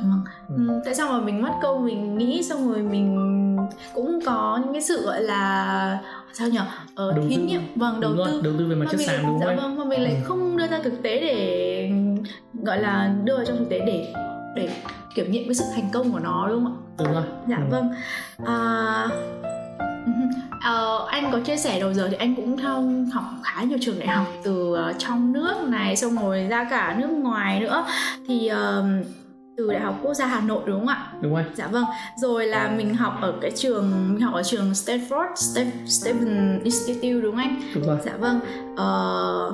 vâng. 0.00 0.20
Ừ. 0.48 0.54
Ừ, 0.68 0.80
tại 0.84 0.94
sao 0.94 1.08
mà 1.12 1.20
mình 1.24 1.42
mất 1.42 1.52
câu 1.62 1.78
mình 1.78 2.18
nghĩ 2.18 2.42
xong 2.42 2.72
rồi 2.72 2.82
mình 2.82 3.16
cũng 3.94 4.18
có 4.26 4.60
những 4.64 4.72
cái 4.72 4.82
sự 4.82 5.02
gọi 5.06 5.22
là 5.22 5.98
sao 6.32 6.48
nhỉ 6.48 6.58
ờ, 6.94 7.12
Đầu 7.12 7.24
thí 7.28 7.36
tư. 7.36 7.42
nghiệm 7.42 7.60
vâng 7.76 8.00
đầu 8.00 8.12
tư 8.16 8.40
đầu 8.44 8.52
tư 8.58 8.66
về 8.66 8.74
mặt 8.74 8.86
chất 8.90 9.00
xám 9.00 9.26
đúng 9.26 9.38
dạ 9.40 9.46
không 9.46 9.50
em 9.56 9.58
vâng 9.58 9.76
mà 9.76 9.84
mình 9.84 10.00
lại 10.02 10.14
Ừ. 10.14 10.20
không 10.24 10.56
đưa 10.56 10.66
ra 10.66 10.80
thực 10.84 11.02
tế 11.02 11.20
để 11.20 11.90
gọi 12.62 12.78
là 12.80 13.14
đưa 13.24 13.36
vào 13.36 13.44
trong 13.44 13.56
thực 13.58 13.68
tế 13.70 13.78
để 13.86 14.12
để 14.54 14.68
kiểm 15.14 15.30
nghiệm 15.32 15.44
cái 15.44 15.54
sự 15.54 15.64
thành 15.74 15.88
công 15.92 16.12
của 16.12 16.18
nó 16.18 16.48
đúng 16.48 16.64
không 16.64 16.74
ạ? 16.74 16.80
Đúng 16.98 17.12
rồi. 17.14 17.22
Dạ 17.48 17.56
Ừ. 17.56 17.64
vâng. 17.70 17.88
À, 18.46 19.08
ờ, 20.64 21.06
anh 21.10 21.32
có 21.32 21.40
chia 21.40 21.56
sẻ 21.56 21.80
đầu 21.80 21.92
giờ 21.94 22.08
thì 22.10 22.16
anh 22.16 22.34
cũng 22.36 22.56
theo 22.58 22.82
học 23.12 23.24
khá 23.42 23.62
nhiều 23.62 23.78
trường 23.80 23.98
đại 23.98 24.08
học 24.08 24.26
từ 24.44 24.74
ờ, 24.74 24.92
trong 24.98 25.32
nước 25.32 25.54
này 25.68 25.96
xong 25.96 26.16
rồi 26.16 26.46
ra 26.50 26.64
cả 26.70 26.96
nước 26.98 27.08
ngoài 27.10 27.60
nữa. 27.60 27.84
Thì 28.28 28.46
ờ, 28.46 28.84
từ 29.56 29.72
đại 29.72 29.80
học 29.80 29.98
quốc 30.02 30.14
gia 30.14 30.26
hà 30.26 30.40
nội 30.40 30.62
đúng 30.66 30.78
không 30.78 30.88
ạ? 30.88 31.06
Đúng 31.20 31.34
rồi. 31.34 31.44
Dạ 31.54 31.66
vâng. 31.66 31.84
Rồi 32.20 32.46
là 32.46 32.68
mình 32.76 32.94
học 32.94 33.18
ở 33.20 33.34
cái 33.42 33.50
trường 33.56 33.90
mình 34.12 34.20
học 34.20 34.34
ở 34.34 34.42
trường 34.42 34.70
Stanford 34.72 35.32
Ste- 35.34 35.86
Stephen 35.86 36.60
Institute 36.64 37.20
đúng 37.20 37.36
không 37.36 37.40
anh? 37.44 37.60
Đúng 37.74 37.84
rồi. 37.86 37.98
Dạ 38.04 38.12
vâng. 38.18 38.40
Ờ, 38.76 39.52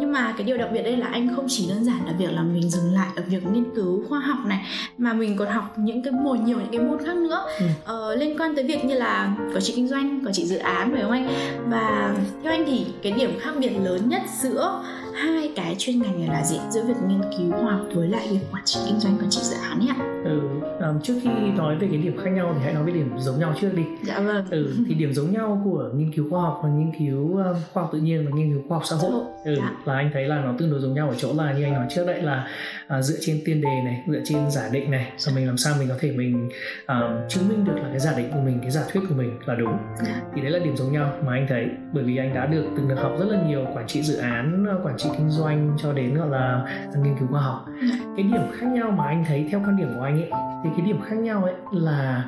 nhưng 0.00 0.12
mà 0.12 0.34
cái 0.36 0.46
điều 0.46 0.56
đặc 0.56 0.68
biệt 0.72 0.82
đây 0.82 0.96
là 0.96 1.06
anh 1.06 1.34
không 1.36 1.44
chỉ 1.48 1.68
đơn 1.68 1.84
giản 1.84 2.06
là 2.06 2.12
việc 2.18 2.32
là 2.32 2.42
mình 2.42 2.70
dừng 2.70 2.94
lại 2.94 3.08
ở 3.16 3.22
việc 3.28 3.46
nghiên 3.46 3.64
cứu 3.74 4.04
khoa 4.08 4.20
học 4.20 4.38
này 4.46 4.66
mà 4.98 5.12
mình 5.12 5.36
còn 5.36 5.48
học 5.48 5.74
những 5.78 6.02
cái 6.02 6.12
môn 6.12 6.44
nhiều 6.44 6.58
những 6.58 6.70
cái 6.72 6.80
môn 6.80 6.98
khác 7.06 7.16
nữa 7.16 7.40
Ừ. 7.60 7.66
ờ, 7.84 8.14
liên 8.14 8.38
quan 8.40 8.54
tới 8.54 8.64
việc 8.64 8.84
như 8.84 8.94
là 8.94 9.36
quản 9.54 9.62
trị 9.62 9.72
kinh 9.76 9.88
doanh 9.88 10.20
quản 10.26 10.32
trị 10.34 10.44
dự 10.46 10.56
án 10.56 10.92
phải 10.92 11.02
không 11.02 11.10
anh 11.10 11.28
và 11.70 12.14
theo 12.42 12.52
anh 12.52 12.64
thì 12.66 12.86
cái 13.02 13.12
điểm 13.12 13.30
khác 13.40 13.50
biệt 13.58 13.70
lớn 13.84 14.08
nhất 14.08 14.22
giữa 14.40 14.82
hai 15.14 15.52
cái 15.56 15.74
chuyên 15.78 16.02
ngành 16.02 16.18
này 16.18 16.28
là 16.28 16.44
gì? 16.44 16.56
Giữa 16.70 16.82
việc 16.84 16.94
nghiên 17.08 17.20
cứu 17.38 17.52
khoa 17.52 17.72
học 17.72 17.86
với 17.94 18.08
lại 18.08 18.28
việc 18.30 18.38
quản 18.52 18.62
trị 18.64 18.80
kinh 18.86 19.00
doanh 19.00 19.16
quản 19.18 19.30
trị 19.30 19.40
dự 19.42 19.56
án 19.70 19.80
ấy 19.80 19.88
ạ 19.88 19.96
ừ, 20.24 20.40
um, 20.80 21.00
trước 21.02 21.14
khi 21.22 21.28
nói 21.56 21.76
về 21.78 21.88
cái 21.90 21.98
điểm 21.98 22.16
khác 22.24 22.30
nhau 22.30 22.54
thì 22.56 22.64
hãy 22.64 22.74
nói 22.74 22.84
về 22.84 22.92
điểm 22.92 23.10
giống 23.18 23.38
nhau 23.40 23.54
trước 23.60 23.70
đi. 23.76 23.82
Dạ 24.02 24.20
vâng. 24.20 24.44
Ừ, 24.50 24.74
thì 24.88 24.94
điểm 24.94 25.12
giống 25.12 25.32
nhau 25.32 25.60
của 25.64 25.90
nghiên 25.96 26.12
cứu 26.12 26.30
khoa 26.30 26.42
học 26.42 26.60
và 26.62 26.68
nghiên 26.68 26.92
cứu 26.98 27.36
um, 27.36 27.56
khoa 27.72 27.82
học 27.82 27.90
tự 27.92 27.98
nhiên 27.98 28.24
và 28.24 28.36
nghiên 28.36 28.52
cứu 28.52 28.62
khoa 28.68 28.78
học 28.78 28.86
xã 28.86 28.96
hội. 28.96 29.10
Ừ, 29.44 29.54
Dạ. 29.58 29.70
là 29.84 29.94
anh 29.94 30.10
thấy 30.12 30.24
là 30.28 30.40
nó 30.44 30.54
tương 30.58 30.70
đối 30.70 30.80
giống 30.80 30.94
nhau 30.94 31.08
ở 31.08 31.14
chỗ 31.18 31.32
là 31.36 31.52
như 31.52 31.62
anh 31.64 31.72
nói 31.72 31.86
trước 31.94 32.06
đấy 32.06 32.22
là 32.22 32.46
à, 32.88 33.02
dựa 33.02 33.16
trên 33.20 33.40
tiên 33.44 33.60
đề 33.60 33.80
này 33.84 34.04
dựa 34.08 34.20
trên 34.24 34.50
giả 34.50 34.68
định 34.72 34.90
này 34.90 35.12
rồi 35.18 35.34
mình 35.34 35.46
làm 35.46 35.56
sao 35.56 35.74
mình 35.78 35.88
có 35.88 35.94
thể 36.00 36.12
mình 36.12 36.48
um, 36.88 37.28
chứng 37.28 37.48
minh 37.48 37.64
được 37.64 37.74
là 37.76 37.88
cái 37.90 37.98
giả 37.98 38.12
định 38.16 38.30
của 38.32 38.40
mình 38.40 38.58
cái 38.62 38.70
giả 38.70 38.82
thuyết 38.92 39.00
của 39.08 39.14
mình 39.14 39.38
là 39.46 39.54
đúng. 39.54 39.76
Dạ. 40.06 40.20
thì 40.34 40.40
đấy 40.42 40.50
là 40.50 40.58
điểm 40.58 40.76
giống 40.76 40.92
nhau 40.92 41.12
mà 41.26 41.32
anh 41.32 41.46
thấy 41.48 41.66
bởi 41.92 42.04
vì 42.04 42.16
anh 42.16 42.34
đã 42.34 42.46
được 42.46 42.64
từng 42.76 42.88
được 42.88 42.96
học 43.02 43.12
rất 43.18 43.26
là 43.30 43.42
nhiều 43.48 43.66
quản 43.74 43.86
trị 43.86 44.02
dự 44.02 44.16
án 44.16 44.66
quản 44.84 44.96
trị 44.98 45.03
kinh 45.18 45.30
doanh 45.30 45.76
cho 45.78 45.92
đến 45.92 46.14
gọi 46.14 46.28
là 46.28 46.64
nghiên 47.02 47.16
cứu 47.18 47.28
khoa 47.28 47.40
học 47.40 47.66
Dạ. 47.82 47.96
cái 48.16 48.24
điểm 48.24 48.42
khác 48.52 48.66
nhau 48.66 48.90
mà 48.90 49.04
anh 49.06 49.24
thấy 49.28 49.48
theo 49.50 49.60
quan 49.64 49.76
điểm 49.76 49.88
của 49.98 50.02
anh 50.04 50.22
ấy 50.22 50.30
thì 50.64 50.70
cái 50.76 50.86
điểm 50.86 51.00
khác 51.04 51.16
nhau 51.16 51.44
ấy 51.44 51.54
là 51.72 52.24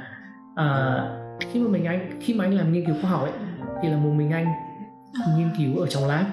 à, 0.54 0.97
khi 1.40 1.61
mà 1.61 1.68
mình 1.68 1.85
anh 1.85 2.11
khi 2.21 2.35
mà 2.35 2.45
anh 2.45 2.54
làm 2.54 2.73
nghiên 2.73 2.87
cứu 2.87 2.95
khoa 3.02 3.11
học 3.11 3.23
ấy 3.23 3.33
thì 3.83 3.88
là 3.88 3.97
một 3.97 4.11
mình 4.16 4.30
anh 4.30 4.47
nghiên 5.38 5.50
cứu 5.59 5.80
ở 5.80 5.87
trong 5.87 6.06
lab 6.09 6.25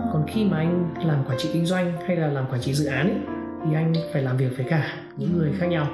Ờ. 0.00 0.10
còn 0.12 0.24
khi 0.26 0.44
mà 0.44 0.56
anh 0.56 0.94
làm 1.04 1.24
quản 1.28 1.38
trị 1.38 1.50
kinh 1.52 1.66
doanh 1.66 1.92
hay 2.06 2.16
là 2.16 2.26
làm 2.26 2.44
quản 2.50 2.60
trị 2.60 2.72
dự 2.74 2.86
án 2.86 3.08
ấy, 3.08 3.18
thì 3.64 3.74
anh 3.74 3.92
phải 4.12 4.22
làm 4.22 4.36
việc 4.36 4.56
với 4.56 4.66
cả 4.68 4.86
những 5.16 5.38
người 5.38 5.52
khác 5.58 5.66
nhau 5.66 5.86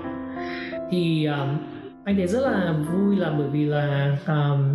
thì 0.91 1.25
um, 1.27 1.49
anh 2.05 2.17
thấy 2.17 2.27
rất 2.27 2.41
là 2.41 2.75
vui 2.93 3.17
là 3.17 3.31
bởi 3.39 3.49
vì 3.49 3.65
là 3.67 4.17
um, 4.27 4.75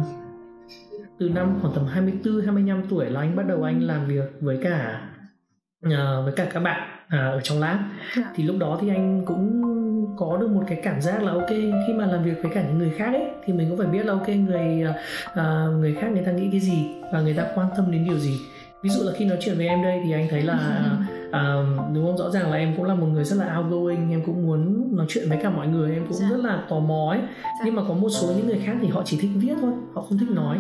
từ 1.20 1.30
năm 1.30 1.60
khoảng 1.62 1.74
tầm 1.76 1.86
24 1.88 2.42
25 2.46 2.84
tuổi 2.90 3.06
là 3.06 3.20
anh 3.20 3.36
bắt 3.36 3.44
đầu 3.48 3.64
anh 3.64 3.82
làm 3.82 4.06
việc 4.08 4.32
với 4.42 4.60
cả 4.64 5.02
uh, 5.04 5.05
với 6.24 6.34
cả 6.36 6.48
các 6.54 6.60
bạn 6.60 6.90
uh, 7.08 7.12
ở 7.12 7.42
trong 7.44 7.60
lab. 7.60 7.78
Dạ. 8.18 8.24
thì 8.36 8.44
lúc 8.44 8.56
đó 8.60 8.78
thì 8.82 8.90
anh 8.90 9.24
cũng 9.26 9.62
có 10.18 10.38
được 10.38 10.50
một 10.50 10.64
cái 10.68 10.80
cảm 10.84 11.02
giác 11.02 11.24
là 11.24 11.32
ok 11.32 11.50
khi 11.88 11.94
mà 11.94 12.06
làm 12.06 12.24
việc 12.24 12.44
với 12.44 12.52
cả 12.56 12.62
những 12.62 12.78
người 12.78 12.92
khác 12.98 13.14
ấy 13.14 13.26
thì 13.46 13.54
mình 13.54 13.70
cũng 13.70 13.78
phải 13.78 13.88
biết 13.88 14.06
là 14.06 14.14
ok 14.14 14.30
người 14.30 14.84
uh, 15.32 15.80
người 15.80 15.96
khác 16.02 16.08
người 16.12 16.24
ta 16.26 16.32
nghĩ 16.32 16.48
cái 16.52 16.60
gì 16.60 16.88
và 17.14 17.22
người 17.22 17.34
ta 17.34 17.44
quan 17.56 17.68
tâm 17.78 17.92
đến 17.92 18.06
điều 18.06 18.18
gì. 18.18 18.40
Ví 18.84 18.90
dụ 18.90 19.04
là 19.04 19.12
khi 19.18 19.26
nói 19.26 19.38
chuyện 19.42 19.58
với 19.58 19.68
em 19.68 19.84
đây 19.84 20.02
thì 20.06 20.12
anh 20.12 20.28
thấy 20.30 20.42
là 20.42 20.82
à, 21.32 21.56
đúng 21.94 22.06
không? 22.06 22.18
Rõ 22.18 22.30
ràng 22.30 22.52
là 22.52 22.58
em 22.58 22.74
cũng 22.78 22.86
là 22.86 22.96
một 22.96 23.08
người 23.08 23.24
rất 23.24 23.36
là 23.46 23.58
outgoing 23.58 24.12
em 24.12 24.22
cũng 24.26 24.48
muốn 24.48 24.88
nói 24.98 25.06
chuyện 25.10 25.30
với 25.30 25.38
cả 25.44 25.50
mọi 25.50 25.68
người 25.68 25.94
em 25.94 26.04
cũng 26.04 26.14
Dạ. 26.18 26.28
rất 26.30 26.38
là 26.44 26.62
tò 26.70 26.80
mò 26.80 27.10
ấy. 27.12 27.20
Nhưng 27.66 27.76
mà 27.76 27.82
có 27.88 27.94
một 27.94 28.10
số 28.10 28.28
những 28.38 28.48
người 28.48 28.60
khác 28.66 28.74
thì 28.82 28.88
họ 28.88 29.02
chỉ 29.06 29.18
thích 29.22 29.32
viết 29.36 29.54
thôi 29.62 29.72
họ 29.94 30.02
không 30.02 30.18
thích 30.18 30.30
nói. 30.32 30.58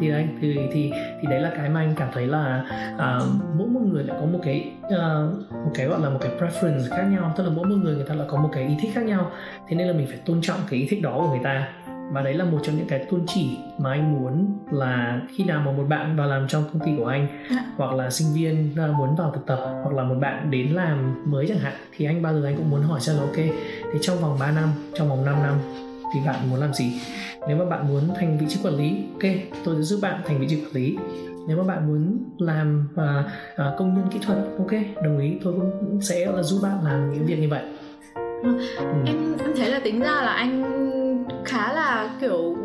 Thì 0.00 0.08
đây 0.10 0.28
thì 0.40 0.58
thì 0.72 0.92
thì 1.20 1.28
đấy 1.30 1.40
là 1.40 1.50
cái 1.56 1.68
mà 1.68 1.80
anh 1.80 1.94
cảm 1.96 2.08
thấy 2.14 2.26
là 2.26 2.64
à, 2.98 3.20
mỗi 3.58 3.68
một 3.68 3.80
người 3.92 4.04
lại 4.04 4.16
có 4.20 4.26
một 4.26 4.38
cái 4.42 4.72
à, 4.98 5.26
một 5.50 5.70
cái 5.74 5.86
gọi 5.86 6.00
là 6.00 6.10
một 6.10 6.18
cái 6.20 6.30
preference 6.38 6.90
khác 6.90 7.02
nhau. 7.10 7.34
Tức 7.36 7.44
là 7.44 7.50
mỗi 7.56 7.66
một 7.66 7.76
người 7.82 7.94
người 7.94 8.04
ta 8.08 8.14
lại 8.14 8.26
có 8.30 8.38
một 8.42 8.48
cái 8.52 8.66
ý 8.68 8.74
thích 8.80 8.90
khác 8.94 9.04
nhau. 9.04 9.30
Thế 9.68 9.76
nên 9.76 9.86
là 9.86 9.92
mình 9.92 10.06
phải 10.06 10.18
tôn 10.26 10.40
trọng 10.42 10.58
cái 10.70 10.80
ý 10.80 10.86
thích 10.90 11.02
đó 11.02 11.18
của 11.20 11.30
người 11.30 11.40
ta 11.44 11.68
và 12.12 12.22
đấy 12.22 12.34
là 12.34 12.44
một 12.44 12.58
trong 12.62 12.76
những 12.76 12.86
cái 12.86 13.04
tôn 13.10 13.20
chỉ 13.26 13.56
mà 13.78 13.90
anh 13.90 14.12
muốn 14.12 14.58
là 14.70 15.20
khi 15.34 15.44
nào 15.44 15.62
mà 15.66 15.72
một 15.72 15.84
bạn 15.88 16.16
vào 16.16 16.28
làm 16.28 16.48
trong 16.48 16.64
công 16.72 16.82
ty 16.86 16.92
của 16.98 17.06
anh 17.06 17.28
Dạ. 17.50 17.64
hoặc 17.76 17.92
là 17.94 18.10
sinh 18.10 18.28
viên 18.34 18.72
à, 18.76 18.86
muốn 18.98 19.16
vào 19.16 19.30
thực 19.34 19.46
tập 19.46 19.58
hoặc 19.82 19.94
là 19.94 20.02
một 20.02 20.14
bạn 20.20 20.50
đến 20.50 20.66
làm 20.72 21.14
mới 21.30 21.46
chẳng 21.48 21.58
hạn 21.58 21.72
thì 21.96 22.04
anh 22.04 22.22
bao 22.22 22.34
giờ 22.34 22.46
anh 22.46 22.56
cũng 22.56 22.70
muốn 22.70 22.82
hỏi 22.82 23.00
xem 23.00 23.16
là 23.16 23.22
ok 23.22 23.36
thì 23.92 23.98
trong 24.00 24.18
vòng 24.18 24.36
3 24.40 24.50
năm 24.52 24.68
trong 24.94 25.08
vòng 25.08 25.24
5 25.24 25.42
năm 25.42 25.54
thì 26.14 26.20
bạn 26.26 26.50
muốn 26.50 26.60
làm 26.60 26.74
gì 26.74 27.00
nếu 27.48 27.56
mà 27.56 27.64
bạn 27.64 27.88
muốn 27.88 28.02
thành 28.16 28.38
vị 28.38 28.46
trí 28.48 28.60
quản 28.64 28.74
lý 28.74 29.04
ok 29.12 29.32
tôi 29.64 29.74
sẽ 29.76 29.82
giúp 29.82 29.98
bạn 30.02 30.20
thành 30.24 30.38
vị 30.40 30.46
trí 30.50 30.56
quản 30.64 30.72
lý 30.72 30.96
nếu 31.48 31.56
mà 31.56 31.64
bạn 31.74 31.86
muốn 31.88 32.18
làm 32.38 32.88
à, 32.96 33.24
à, 33.56 33.64
công 33.78 33.94
nhân 33.94 34.04
kỹ 34.10 34.18
thuật 34.26 34.38
ok 34.58 34.72
đồng 35.04 35.18
ý 35.18 35.38
tôi 35.44 35.52
cũng 35.52 35.70
cũng 35.80 36.00
sẽ 36.02 36.32
là 36.32 36.42
giúp 36.42 36.58
bạn 36.62 36.84
làm 36.84 37.12
những 37.12 37.26
việc 37.26 37.36
như 37.38 37.48
vậy 37.48 37.62
Vâng. 38.42 38.58
ừ. 38.78 38.84
em 39.06 39.16
em 39.38 39.50
thấy 39.56 39.70
là 39.70 39.80
tính 39.84 40.00
ra 40.00 40.06
là 40.22 40.32
anh 40.32 40.62
khá 41.46 41.72
là 41.72 42.10
kiểu 42.20 42.56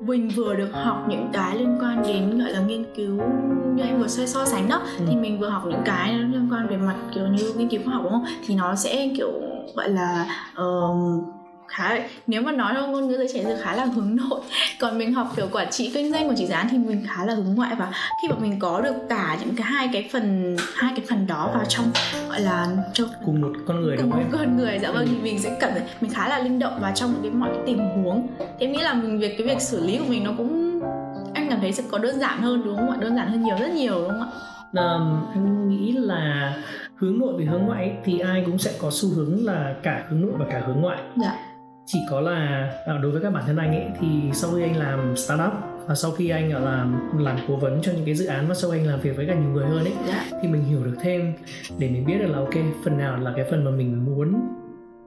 mình 0.00 0.28
vừa 0.36 0.54
được 0.54 0.70
học 0.72 1.06
những 1.08 1.28
cái 1.32 1.56
liên 1.58 1.78
quan 1.80 2.02
đến 2.02 2.38
gọi 2.38 2.50
là 2.52 2.60
nghiên 2.60 2.84
cứu 2.96 3.16
như 3.74 3.82
anh 3.82 4.00
vừa 4.00 4.06
so, 4.08 4.26
so 4.26 4.44
sánh 4.44 4.68
đó 4.68 4.80
Ừ. 4.98 5.04
thì 5.08 5.16
mình 5.16 5.40
vừa 5.40 5.48
học 5.48 5.62
những 5.66 5.82
cái 5.84 6.12
nó 6.12 6.18
liên 6.28 6.48
quan 6.52 6.66
về 6.68 6.76
mặt 6.76 6.94
kiểu 7.14 7.26
như 7.26 7.52
nghiên 7.56 7.68
cứu 7.68 7.80
khoa 7.84 7.94
học 7.94 8.02
đúng 8.04 8.12
không 8.12 8.24
thì 8.46 8.54
nó 8.54 8.74
sẽ 8.74 9.08
kiểu 9.16 9.30
gọi 9.76 9.88
là 9.88 10.26
ờm, 10.54 11.20
khá 11.70 11.98
nếu 12.26 12.42
mà 12.42 12.52
nói 12.52 12.72
theo 12.74 12.86
ngôn 12.86 13.08
ngữ 13.08 13.16
giới 13.16 13.28
trẻ 13.34 13.42
thì 13.44 13.52
khá 13.62 13.74
là 13.74 13.84
hướng 13.84 14.16
nội. 14.16 14.40
Còn 14.80 14.98
mình 14.98 15.14
học 15.14 15.32
kiểu 15.36 15.48
quản 15.52 15.70
trị 15.70 15.90
kinh 15.94 16.12
doanh 16.12 16.28
quản 16.28 16.36
trị 16.36 16.46
dự 16.46 16.54
án 16.54 16.66
thì 16.70 16.78
mình 16.78 17.06
khá 17.08 17.24
là 17.24 17.34
hướng 17.34 17.54
ngoại 17.54 17.74
và 17.78 17.92
khi 18.22 18.28
mà 18.28 18.36
mình 18.40 18.58
có 18.58 18.80
được 18.80 18.94
cả 19.08 19.36
những 19.40 19.56
cái 19.56 19.66
hai 19.66 19.88
cái 19.92 20.08
phần 20.12 20.56
hai 20.74 20.92
cái 20.96 21.06
phần 21.08 21.26
đó 21.26 21.50
vào 21.54 21.64
trong 21.68 21.86
gọi 22.28 22.40
là 22.40 22.68
trong 22.92 23.08
cùng 23.26 23.40
một 23.40 23.52
con 23.66 23.80
người 23.80 23.96
cùng 23.96 24.10
đúng 24.10 24.20
một 24.20 24.28
con 24.32 24.56
người 24.56 24.78
dạ 24.82 24.90
vâng 24.90 25.06
thì 25.10 25.16
mình 25.22 25.38
sẽ 25.38 25.56
cảm 25.60 25.70
thấy 25.72 25.82
mình 26.00 26.10
khá 26.10 26.28
là 26.28 26.38
linh 26.38 26.58
động 26.58 26.78
vào 26.80 26.92
trong 26.94 27.12
những 27.12 27.22
cái 27.22 27.32
mọi 27.32 27.50
cái 27.54 27.62
tình 27.66 27.78
huống. 27.78 28.26
Thì 28.38 28.66
em 28.66 28.72
nghĩ 28.72 28.82
là 28.82 28.94
mình 28.94 29.18
việc 29.18 29.38
cái 29.38 29.46
việc 29.46 29.60
xử 29.60 29.86
lý 29.86 29.98
của 29.98 30.04
mình 30.08 30.24
nó 30.24 30.32
cũng 30.38 30.80
anh 31.34 31.46
cảm 31.50 31.60
thấy 31.60 31.72
sẽ 31.72 31.82
có 31.90 31.98
đơn 31.98 32.20
giản 32.20 32.42
hơn 32.42 32.62
đúng 32.64 32.76
không 32.76 32.90
ạ? 32.90 32.96
Đơn 33.00 33.16
giản 33.16 33.30
hơn 33.30 33.42
nhiều 33.42 33.56
rất 33.60 33.70
nhiều 33.70 33.94
đúng 33.94 34.08
không 34.08 34.20
ạ? 34.20 34.28
Um, 34.72 35.26
anh 35.32 35.68
nghĩ 35.68 35.92
là 35.92 36.54
hướng 36.96 37.18
nội 37.18 37.32
với 37.36 37.44
hướng 37.44 37.62
ngoại 37.62 37.82
ấy, 37.82 37.92
thì 38.04 38.18
ai 38.18 38.42
cũng 38.46 38.58
sẽ 38.58 38.72
có 38.78 38.90
xu 38.92 39.08
hướng 39.08 39.46
là 39.46 39.74
cả 39.82 40.04
hướng 40.08 40.20
nội 40.20 40.32
và 40.38 40.46
cả 40.50 40.62
hướng 40.66 40.80
ngoại. 40.80 40.98
Dạ 41.16 41.49
chỉ 41.92 41.98
có 42.10 42.20
là 42.20 42.70
à, 42.86 42.98
đối 43.02 43.12
với 43.12 43.22
các 43.22 43.30
bản 43.30 43.44
thân 43.46 43.56
anh 43.56 43.74
ấy 43.74 43.84
thì 44.00 44.06
sau 44.34 44.50
khi 44.50 44.62
anh 44.62 44.76
làm 44.76 45.16
startup 45.16 45.52
và 45.86 45.94
sau 45.94 46.10
khi 46.10 46.28
anh 46.28 46.52
à, 46.52 46.58
làm 46.58 47.18
làm 47.18 47.38
cố 47.48 47.56
vấn 47.56 47.82
cho 47.82 47.92
những 47.92 48.04
cái 48.04 48.14
dự 48.14 48.26
án 48.26 48.48
và 48.48 48.54
sau 48.54 48.70
anh 48.70 48.86
làm 48.86 49.00
việc 49.00 49.16
với 49.16 49.26
cả 49.26 49.34
nhiều 49.34 49.50
người 49.50 49.66
hơn 49.66 49.84
ấy 49.84 49.92
dạ. 50.08 50.24
thì 50.42 50.48
mình 50.48 50.64
hiểu 50.64 50.84
được 50.84 50.96
thêm 51.00 51.32
để 51.78 51.88
mình 51.88 52.06
biết 52.06 52.18
được 52.18 52.26
là 52.26 52.38
ok 52.38 52.54
phần 52.84 52.98
nào 52.98 53.18
là 53.18 53.32
cái 53.36 53.44
phần 53.50 53.64
mà 53.64 53.70
mình 53.70 54.04
muốn 54.04 54.40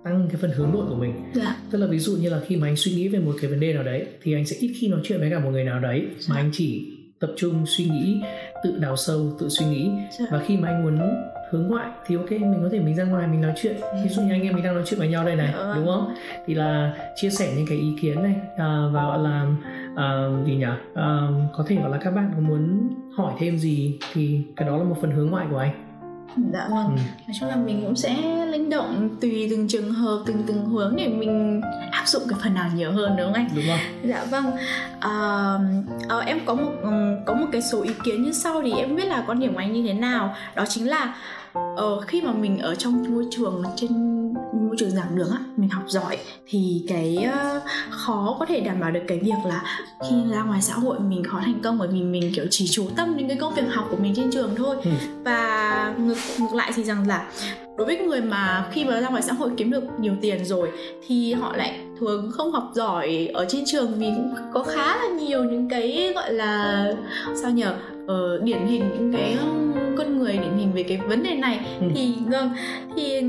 tăng 0.04 0.28
cái 0.32 0.38
phần 0.42 0.52
hướng 0.52 0.72
nội 0.72 0.86
của 0.90 0.96
mình. 0.96 1.32
Dạ. 1.34 1.56
Tức 1.72 1.78
là 1.78 1.88
ví 1.88 2.00
dụ 2.00 2.18
như 2.18 2.30
là 2.30 2.40
khi 2.48 2.56
mà 2.56 2.68
anh 2.68 2.76
suy 2.76 2.92
nghĩ 2.92 3.08
về 3.08 3.20
một 3.20 3.36
cái 3.42 3.50
vấn 3.50 3.60
đề 3.60 3.74
nào 3.74 3.84
đấy 3.84 4.08
thì 4.24 4.34
anh 4.34 4.46
sẽ 4.46 4.56
ít 4.60 4.74
khi 4.80 4.88
nói 4.88 5.00
chuyện 5.04 5.20
với 5.20 5.30
cả 5.30 5.40
một 5.40 5.50
người 5.50 5.64
nào 5.64 5.80
đấy 5.80 6.08
mà 6.30 6.36
anh 6.36 6.50
chỉ 6.54 6.98
tập 7.20 7.32
trung 7.38 7.66
suy 7.66 7.86
nghĩ 7.86 8.22
tự 8.64 8.78
đào 8.80 8.96
sâu 8.96 9.38
tự 9.40 9.50
suy 9.50 9.66
nghĩ. 9.66 9.92
Dạ. 10.20 10.26
Và 10.32 10.44
khi 10.48 10.58
mà 10.58 10.68
anh 10.68 10.84
muốn 10.84 11.00
hướng 11.54 11.68
ngoại 11.68 11.90
thì 12.06 12.16
ok 12.16 12.32
mình 12.32 12.60
có 12.64 12.70
thể 12.72 12.80
mình 12.80 12.96
ra 12.96 13.04
ngoài 13.04 13.28
mình 13.28 13.42
nói 13.42 13.54
chuyện. 13.62 13.76
Ví 14.04 14.10
dụ 14.10 14.22
như 14.22 14.32
anh 14.32 14.42
em 14.42 14.54
mình 14.54 14.64
đang 14.64 14.74
nói 14.74 14.84
chuyện 14.86 15.00
với 15.00 15.10
nhau 15.10 15.26
đây 15.26 15.36
này 15.36 15.50
Dạ 15.54 15.64
vâng. 15.64 15.76
đúng 15.76 15.88
không? 15.88 16.14
Thì 16.46 16.54
là 16.54 16.94
chia 17.16 17.30
sẻ 17.30 17.54
những 17.56 17.66
cái 17.70 17.78
ý 17.78 17.88
kiến 18.02 18.24
này 18.24 18.36
à, 18.58 18.90
và 18.94 19.04
gọi 19.04 19.20
là 19.20 19.46
à, 19.96 20.28
gì 20.46 20.56
nhỉ? 20.56 20.66
À, 20.96 21.28
có 21.54 21.64
thể 21.68 21.76
gọi 21.76 21.90
là 21.90 21.98
các 21.98 22.12
bạn 22.12 22.32
có 22.36 22.42
muốn 22.42 22.90
hỏi 23.18 23.34
thêm 23.40 23.58
gì 23.58 24.00
thì 24.14 24.42
cái 24.56 24.68
đó 24.68 24.78
là 24.78 24.84
một 24.84 24.96
phần 25.02 25.12
hướng 25.12 25.30
ngoại 25.30 25.48
của 25.52 25.58
anh. 25.58 25.72
Dạ 26.54 26.68
vâng. 26.72 26.86
Ừ. 26.88 27.02
nói 27.28 27.36
chung 27.40 27.50
là 27.50 27.56
mình 27.56 27.82
cũng 27.86 27.96
sẽ 27.96 28.16
linh 28.52 28.70
động 28.70 29.10
tùy 29.22 29.48
từng 29.52 29.68
trường 29.68 29.92
hợp 29.92 30.24
từng 30.26 30.44
từng 30.48 30.66
hướng 30.66 30.96
để 30.98 31.08
mình 31.08 31.62
áp 32.04 32.08
dụng 32.08 32.24
cái 32.30 32.40
phần 32.44 32.54
nào 32.54 32.70
nhiều 32.76 32.92
hơn 32.92 33.16
đúng 33.18 33.26
không 33.26 33.34
anh? 33.34 33.50
Đúng 33.56 33.66
rồi. 33.66 33.80
Dạ 34.04 34.26
vâng. 34.32 34.46
Uh, 34.98 36.18
uh, 36.18 36.26
em 36.26 36.40
có 36.46 36.54
một 36.54 36.72
um, 36.84 37.26
có 37.26 37.34
một 37.34 37.46
cái 37.52 37.62
số 37.62 37.82
ý 37.82 37.92
kiến 38.04 38.24
như 38.24 38.32
sau 38.32 38.62
thì 38.62 38.72
em 38.72 38.96
biết 38.96 39.06
là 39.06 39.24
quan 39.28 39.40
điểm 39.40 39.54
của 39.54 39.60
anh 39.60 39.74
như 39.74 39.84
thế 39.88 39.94
nào. 39.94 40.36
Đó 40.56 40.66
chính 40.70 40.90
là 40.90 41.16
uh, 41.60 42.08
khi 42.08 42.22
mà 42.22 42.32
mình 42.32 42.60
ở 42.60 42.76
trong 42.76 43.14
môi 43.14 43.26
trường 43.32 43.64
trên 43.76 43.90
môi 44.54 44.76
trường 44.78 44.92
giảng 44.92 45.16
đường 45.16 45.32
á 45.32 45.38
mình 45.58 45.70
học 45.70 45.84
giỏi 45.88 46.18
thì 46.48 46.86
cái 46.90 47.28
uh, 47.28 47.64
khó 47.90 48.36
có 48.40 48.46
thể 48.46 48.60
đảm 48.60 48.80
bảo 48.80 48.92
được 48.92 49.04
cái 49.08 49.20
việc 49.20 49.46
là 49.46 49.64
khi 50.10 50.16
ra 50.32 50.44
ngoài 50.44 50.62
xã 50.62 50.74
hội 50.74 51.00
mình 51.00 51.24
khó 51.24 51.40
thành 51.46 51.60
công 51.64 51.78
bởi 51.78 51.88
vì 51.88 52.02
mình 52.04 52.32
kiểu 52.36 52.46
chỉ 52.50 52.68
chú 52.68 52.88
tâm 52.96 53.18
đến 53.18 53.28
cái 53.28 53.38
công 53.38 53.54
việc 53.54 53.64
học 53.72 53.88
của 53.90 53.98
mình 53.98 54.14
trên 54.16 54.32
trường 54.32 54.56
thôi. 54.56 54.76
Ừ. 54.84 54.92
và 55.24 55.94
ngược 55.98 56.18
ngược 56.40 56.54
lại 56.54 56.72
thì 56.76 56.84
rằng 56.84 57.08
là 57.08 57.28
đối 57.78 57.88
với 57.88 57.98
người 57.98 58.22
mà 58.22 58.66
khi 58.72 58.86
mà 58.86 59.00
ra 59.00 59.10
ngoài 59.10 59.22
xã 59.22 59.34
hội 59.34 59.52
kiếm 59.58 59.72
được 59.72 59.84
nhiều 60.00 60.14
tiền 60.22 60.46
rồi 60.46 60.72
thì 61.08 61.34
họ 61.34 61.56
lại 61.56 61.80
thường 62.04 62.32
không 62.32 62.52
học 62.52 62.72
giỏi 62.74 63.30
ở 63.34 63.46
trên 63.50 63.64
trường 63.66 63.94
vì 63.98 64.08
cũng 64.16 64.34
có 64.54 64.64
khá 64.64 64.96
là 64.96 65.08
nhiều 65.20 65.44
những 65.44 65.70
cái 65.70 66.12
gọi 66.16 66.34
là 66.34 66.86
sao 67.42 67.52
nhở 67.52 67.76
uh, 68.04 68.44
điển 68.44 68.68
hình 68.68 68.84
những 68.94 69.14
cái 69.14 69.38
con 69.98 70.20
người 70.20 70.34
điển 70.34 70.58
hình 70.58 70.74
về 70.74 70.84
cái 70.84 70.98
vấn 70.98 71.24
đề 71.24 71.36
này 71.36 71.60
ừ. 71.80 71.88
thì 71.96 72.14
vâng 72.28 72.52
thì 72.96 73.22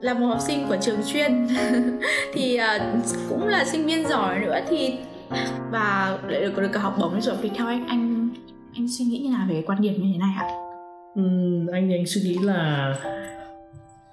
là 0.00 0.14
một 0.14 0.26
học 0.26 0.38
sinh 0.40 0.66
của 0.68 0.76
trường 0.80 0.98
chuyên 1.06 1.48
thì 2.32 2.58
uh, 2.60 3.04
cũng 3.28 3.48
là 3.48 3.64
sinh 3.64 3.86
viên 3.86 4.08
giỏi 4.08 4.40
nữa 4.40 4.58
thì 4.68 4.94
và 5.72 6.18
lại 6.28 6.40
được 6.40 6.58
được 6.58 6.70
cả 6.72 6.80
học 6.80 6.96
bổng 7.00 7.20
rồi 7.20 7.36
thì 7.42 7.50
theo 7.54 7.66
anh 7.66 7.86
anh 7.88 8.28
anh 8.74 8.88
suy 8.88 9.04
nghĩ 9.04 9.18
như 9.18 9.30
nào 9.30 9.46
về 9.50 9.62
quan 9.66 9.80
điểm 9.80 9.94
như 9.94 10.10
thế 10.12 10.18
này 10.18 10.34
ạ? 10.38 10.46
Ừ, 11.14 11.22
anh 11.72 11.92
anh 11.92 12.06
suy 12.06 12.20
nghĩ 12.20 12.38
là 12.42 12.94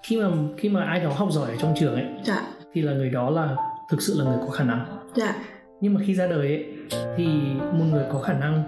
khi 0.04 0.18
mà 0.18 0.30
khi 0.58 0.70
mà 0.70 0.84
ai 0.84 1.00
đó 1.00 1.14
học 1.16 1.32
giỏi 1.32 1.50
ở 1.50 1.56
trong 1.60 1.74
trường 1.80 1.94
ấy 1.94 2.06
dạ. 2.24 2.42
thì 2.74 2.82
là 2.82 2.94
người 2.94 3.10
đó 3.10 3.30
là 3.30 3.56
thực 3.90 4.02
sự 4.02 4.20
là 4.20 4.26
người 4.26 4.38
có 4.46 4.52
khả 4.52 4.64
năng 4.64 4.86
dạ. 5.16 5.36
nhưng 5.82 5.94
mà 5.94 6.02
khi 6.06 6.16
ra 6.16 6.28
đời 6.28 6.48
ấy 6.48 6.66
thì 7.18 7.28
một 7.60 7.86
người 7.92 8.06
có 8.12 8.22
khả 8.22 8.34
năng 8.34 8.64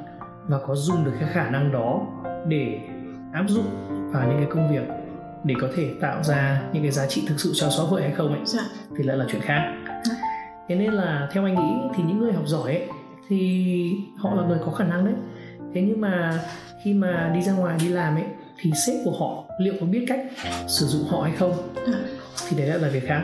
và 0.48 0.60
có 0.68 0.76
dùng 0.76 1.06
được 1.06 1.12
cái 1.20 1.30
khả 1.34 1.50
năng 1.50 1.72
đó 1.72 2.08
để 2.48 2.80
áp 3.34 3.46
dụng 3.48 3.66
vào 4.14 4.28
những 4.28 4.38
cái 4.38 4.48
công 4.50 4.72
việc 4.72 4.88
để 5.44 5.56
có 5.62 5.68
thể 5.76 5.90
tạo 6.02 6.24
ra 6.24 6.62
những 6.74 6.84
cái 6.84 6.92
giá 6.92 7.08
trị 7.08 7.24
thực 7.28 7.40
sự 7.40 7.52
cho 7.54 7.70
xã 7.70 7.84
hội 7.84 8.02
hay 8.02 8.12
không 8.12 8.30
ấy 8.34 8.42
dạ. 8.46 8.62
thì 8.98 9.04
lại 9.04 9.18
là 9.18 9.26
chuyện 9.32 9.42
khác 9.42 9.74
dạ. 10.04 10.16
thế 10.68 10.76
nên 10.76 10.94
là 10.94 11.30
theo 11.32 11.46
anh 11.46 11.56
nghĩ 11.56 11.90
thì 11.96 12.04
những 12.04 12.20
người 12.20 12.34
học 12.34 12.48
giỏi 12.48 12.76
ấy 12.76 12.88
thì 13.28 13.94
họ 14.18 14.36
là 14.36 14.44
người 14.48 14.60
có 14.66 14.72
khả 14.72 14.84
năng 14.84 15.06
đấy 15.06 15.14
thế 15.74 15.82
nhưng 15.82 16.02
mà 16.02 16.40
khi 16.84 16.94
mà 16.94 17.32
đi 17.36 17.42
ra 17.42 17.54
ngoài 17.54 17.78
đi 17.82 17.90
làm 17.90 18.16
ấy 18.16 18.26
thì 18.58 18.72
sếp 18.86 18.96
của 19.06 19.18
họ 19.20 19.56
liệu 19.60 19.74
có 19.80 19.86
biết 19.86 20.06
cách 20.08 20.20
sử 20.68 20.86
dụng 20.86 21.04
họ 21.10 21.22
hay 21.22 21.34
không 21.36 21.54
thì 22.50 22.58
đấy 22.58 22.68
lại 22.68 22.80
là 22.80 22.90
việc 22.90 23.08
khác 23.08 23.22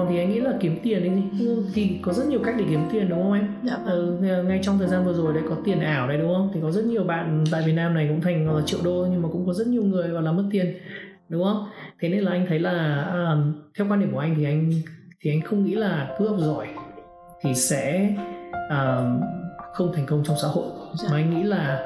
còn 0.00 0.08
thì 0.12 0.18
anh 0.18 0.30
nghĩ 0.30 0.40
là 0.40 0.52
kiếm 0.60 0.78
tiền 0.82 1.00
đấy 1.00 1.22
gì? 1.32 1.46
Ừ, 1.46 1.64
thì 1.74 1.98
có 2.02 2.12
rất 2.12 2.26
nhiều 2.26 2.40
cách 2.44 2.54
để 2.58 2.64
kiếm 2.70 2.80
tiền 2.92 3.08
đúng 3.08 3.22
không 3.22 3.32
em? 3.32 3.54
Dạ. 3.62 3.76
ừ, 3.86 4.18
ngay 4.46 4.60
trong 4.62 4.78
thời 4.78 4.88
gian 4.88 5.04
vừa 5.04 5.12
rồi 5.12 5.34
đấy 5.34 5.42
có 5.48 5.56
tiền 5.64 5.80
ảo 5.80 6.08
đấy 6.08 6.18
đúng 6.18 6.34
không? 6.34 6.50
Thì 6.54 6.60
có 6.62 6.70
rất 6.70 6.84
nhiều 6.84 7.04
bạn 7.04 7.44
tại 7.50 7.62
Việt 7.66 7.72
Nam 7.72 7.94
này 7.94 8.06
cũng 8.08 8.20
thành 8.20 8.46
gọi 8.46 8.60
là 8.60 8.66
triệu 8.66 8.80
đô 8.84 9.06
nhưng 9.10 9.22
mà 9.22 9.28
cũng 9.32 9.46
có 9.46 9.52
rất 9.52 9.66
nhiều 9.66 9.82
người 9.82 10.08
gọi 10.08 10.22
là 10.22 10.32
mất 10.32 10.44
tiền 10.50 10.74
đúng 11.28 11.44
không? 11.44 11.66
Thế 12.00 12.08
nên 12.08 12.20
là 12.20 12.32
anh 12.32 12.46
thấy 12.48 12.58
là 12.58 13.04
à, 13.12 13.36
theo 13.78 13.86
quan 13.90 14.00
điểm 14.00 14.12
của 14.12 14.18
anh 14.18 14.34
thì 14.36 14.44
anh 14.44 14.70
thì 15.20 15.30
anh 15.30 15.40
không 15.40 15.64
nghĩ 15.64 15.74
là 15.74 16.16
cứ 16.18 16.28
học 16.28 16.38
giỏi 16.38 16.66
thì 17.42 17.54
sẽ 17.54 18.14
à, 18.68 18.96
không 19.72 19.92
thành 19.94 20.06
công 20.06 20.22
trong 20.24 20.36
xã 20.42 20.48
hội. 20.48 20.64
Dạ. 20.94 21.08
mà 21.10 21.16
anh 21.16 21.30
nghĩ 21.30 21.42
là 21.42 21.80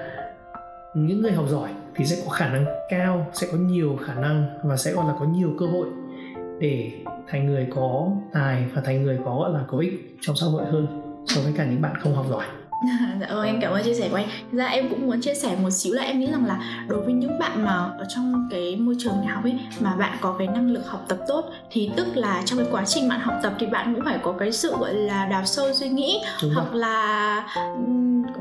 những 0.95 1.23
người 1.23 1.33
học 1.33 1.47
giỏi 1.49 1.71
thì 1.95 2.05
sẽ 2.05 2.17
có 2.25 2.31
khả 2.31 2.49
năng 2.49 2.65
cao 2.91 3.27
sẽ 3.33 3.47
có 3.53 3.59
nhiều 3.59 3.99
khả 4.07 4.15
năng 4.15 4.47
và 4.65 4.77
sẽ 4.77 4.93
gọi 4.93 5.07
là 5.07 5.15
có 5.21 5.27
nhiều 5.27 5.51
cơ 5.59 5.67
hội 5.67 5.87
để 6.61 6.91
thành 7.29 7.47
người 7.47 7.67
có 7.75 8.09
tài 8.33 8.65
và 8.75 8.83
thành 8.85 9.03
người 9.03 9.19
có 9.25 9.39
gọi 9.39 9.53
là 9.53 9.61
có 9.69 9.79
ích 9.79 10.17
trong 10.21 10.37
xã 10.37 10.47
hội 10.47 10.65
hơn 10.65 10.87
so 11.27 11.41
với 11.41 11.53
cả 11.57 11.65
những 11.65 11.83
bạn 11.83 11.95
không 12.01 12.15
học 12.15 12.27
giỏi 12.31 12.45
dạ 13.21 13.27
vâng 13.31 13.47
em 13.47 13.61
cảm 13.61 13.73
ơn 13.73 13.85
chia 13.85 13.95
sẻ 13.95 14.09
của 14.09 14.17
anh 14.17 14.27
Thực 14.53 14.59
ra 14.59 14.67
em 14.67 14.89
cũng 14.89 15.07
muốn 15.07 15.21
chia 15.21 15.35
sẻ 15.35 15.57
một 15.63 15.71
xíu 15.71 15.95
là 15.95 16.03
em 16.03 16.21
nghĩ 16.21 16.27
rằng 16.31 16.47
là 16.47 16.85
đối 16.89 17.01
với 17.01 17.13
những 17.13 17.39
bạn 17.39 17.65
mà 17.65 17.73
ở 17.75 18.05
trong 18.15 18.49
cái 18.51 18.77
môi 18.77 18.95
trường 18.99 19.15
đại 19.17 19.27
học 19.27 19.45
ấy 19.45 19.59
mà 19.81 19.97
bạn 19.97 20.19
có 20.21 20.35
cái 20.39 20.47
năng 20.47 20.71
lực 20.71 20.87
học 20.87 21.05
tập 21.09 21.19
tốt 21.29 21.45
thì 21.71 21.91
tức 21.97 22.07
là 22.17 22.43
trong 22.45 22.59
cái 22.59 22.69
quá 22.71 22.85
trình 22.87 23.09
bạn 23.09 23.21
học 23.21 23.35
tập 23.43 23.53
thì 23.59 23.67
bạn 23.67 23.95
cũng 23.95 24.05
phải 24.05 24.19
có 24.23 24.33
cái 24.39 24.53
sự 24.53 24.77
gọi 24.81 24.95
là 24.95 25.27
đào 25.27 25.45
sâu 25.45 25.73
suy 25.75 25.89
nghĩ 25.89 26.21
Đúng 26.43 26.51
hoặc 26.55 26.67
rồi. 26.73 26.81
là 26.81 27.47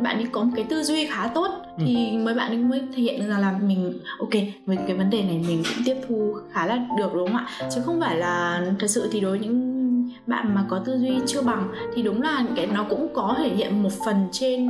bạn 0.01 0.15
ấy 0.15 0.27
có 0.31 0.43
một 0.43 0.51
cái 0.55 0.65
tư 0.69 0.83
duy 0.83 1.05
khá 1.05 1.27
tốt 1.27 1.49
ừ. 1.77 1.83
thì 1.85 2.17
mới 2.17 2.33
bạn 2.33 2.47
ấy 2.47 2.57
mới 2.57 2.81
thể 2.95 3.01
hiện 3.01 3.19
được 3.19 3.27
rằng 3.29 3.39
là 3.39 3.59
mình 3.67 3.99
ok 4.19 4.33
với 4.65 4.77
cái 4.87 4.97
vấn 4.97 5.09
đề 5.09 5.23
này 5.23 5.41
mình 5.47 5.63
cũng 5.63 5.83
tiếp 5.85 5.95
thu 6.07 6.33
khá 6.51 6.65
là 6.65 6.79
được 6.97 7.13
đúng 7.13 7.27
không 7.27 7.37
ạ 7.37 7.69
chứ 7.75 7.81
không 7.85 7.99
phải 7.99 8.17
là 8.17 8.65
thật 8.79 8.87
sự 8.87 9.09
thì 9.11 9.19
đối 9.19 9.31
với 9.31 9.39
những 9.39 9.83
bạn 10.27 10.55
mà 10.55 10.63
có 10.69 10.79
tư 10.85 10.97
duy 10.97 11.11
chưa 11.27 11.41
bằng 11.41 11.67
thì 11.95 12.01
đúng 12.01 12.21
là 12.21 12.45
cái 12.55 12.67
nó 12.67 12.83
cũng 12.89 13.07
có 13.13 13.35
thể 13.37 13.49
hiện 13.49 13.83
một 13.83 13.89
phần 14.05 14.27
trên 14.31 14.69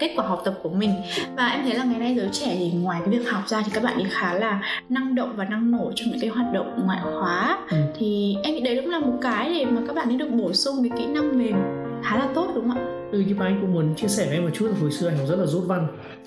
kết 0.00 0.12
quả 0.16 0.26
học 0.26 0.42
tập 0.44 0.54
của 0.62 0.68
mình 0.68 0.90
và 1.36 1.46
em 1.46 1.64
thấy 1.64 1.74
là 1.74 1.84
ngày 1.84 1.98
nay 1.98 2.14
giới 2.14 2.28
trẻ 2.32 2.56
thì 2.58 2.70
ngoài 2.70 3.00
cái 3.04 3.18
việc 3.18 3.30
học 3.30 3.42
ra 3.48 3.62
thì 3.62 3.70
các 3.74 3.82
bạn 3.82 3.94
ấy 3.94 4.06
khá 4.10 4.34
là 4.34 4.62
năng 4.88 5.14
động 5.14 5.32
và 5.36 5.44
năng 5.44 5.70
nổ 5.70 5.92
trong 5.94 6.10
những 6.10 6.20
cái 6.20 6.30
hoạt 6.30 6.52
động 6.52 6.80
ngoại 6.84 7.00
khóa 7.02 7.58
ừ. 7.70 7.76
thì 7.98 8.36
em 8.42 8.54
nghĩ 8.54 8.60
đấy 8.60 8.78
cũng 8.82 8.90
là 8.90 8.98
một 8.98 9.18
cái 9.22 9.54
để 9.54 9.64
mà 9.64 9.80
các 9.86 9.96
bạn 9.96 10.08
ấy 10.08 10.16
được 10.16 10.30
bổ 10.30 10.52
sung 10.52 10.76
cái 10.82 10.98
kỹ 10.98 11.06
năng 11.06 11.38
mềm 11.38 11.56
khá 12.04 12.18
là 12.18 12.28
tốt 12.34 12.52
đúng 12.54 12.68
không 12.68 12.78
ạ 12.78 13.02
ừ 13.12 13.24
nhưng 13.26 13.38
mà 13.38 13.46
anh 13.46 13.58
cũng 13.60 13.72
muốn 13.72 13.94
chia 13.94 14.08
sẻ 14.08 14.26
với 14.26 14.34
em 14.34 14.42
một 14.42 14.50
chút 14.54 14.66
là 14.66 14.72
hồi 14.80 14.90
xưa 14.90 15.08
anh 15.08 15.16
cũng 15.18 15.26
rất 15.26 15.36
là 15.36 15.46
rốt 15.46 15.64
văn 15.66 15.88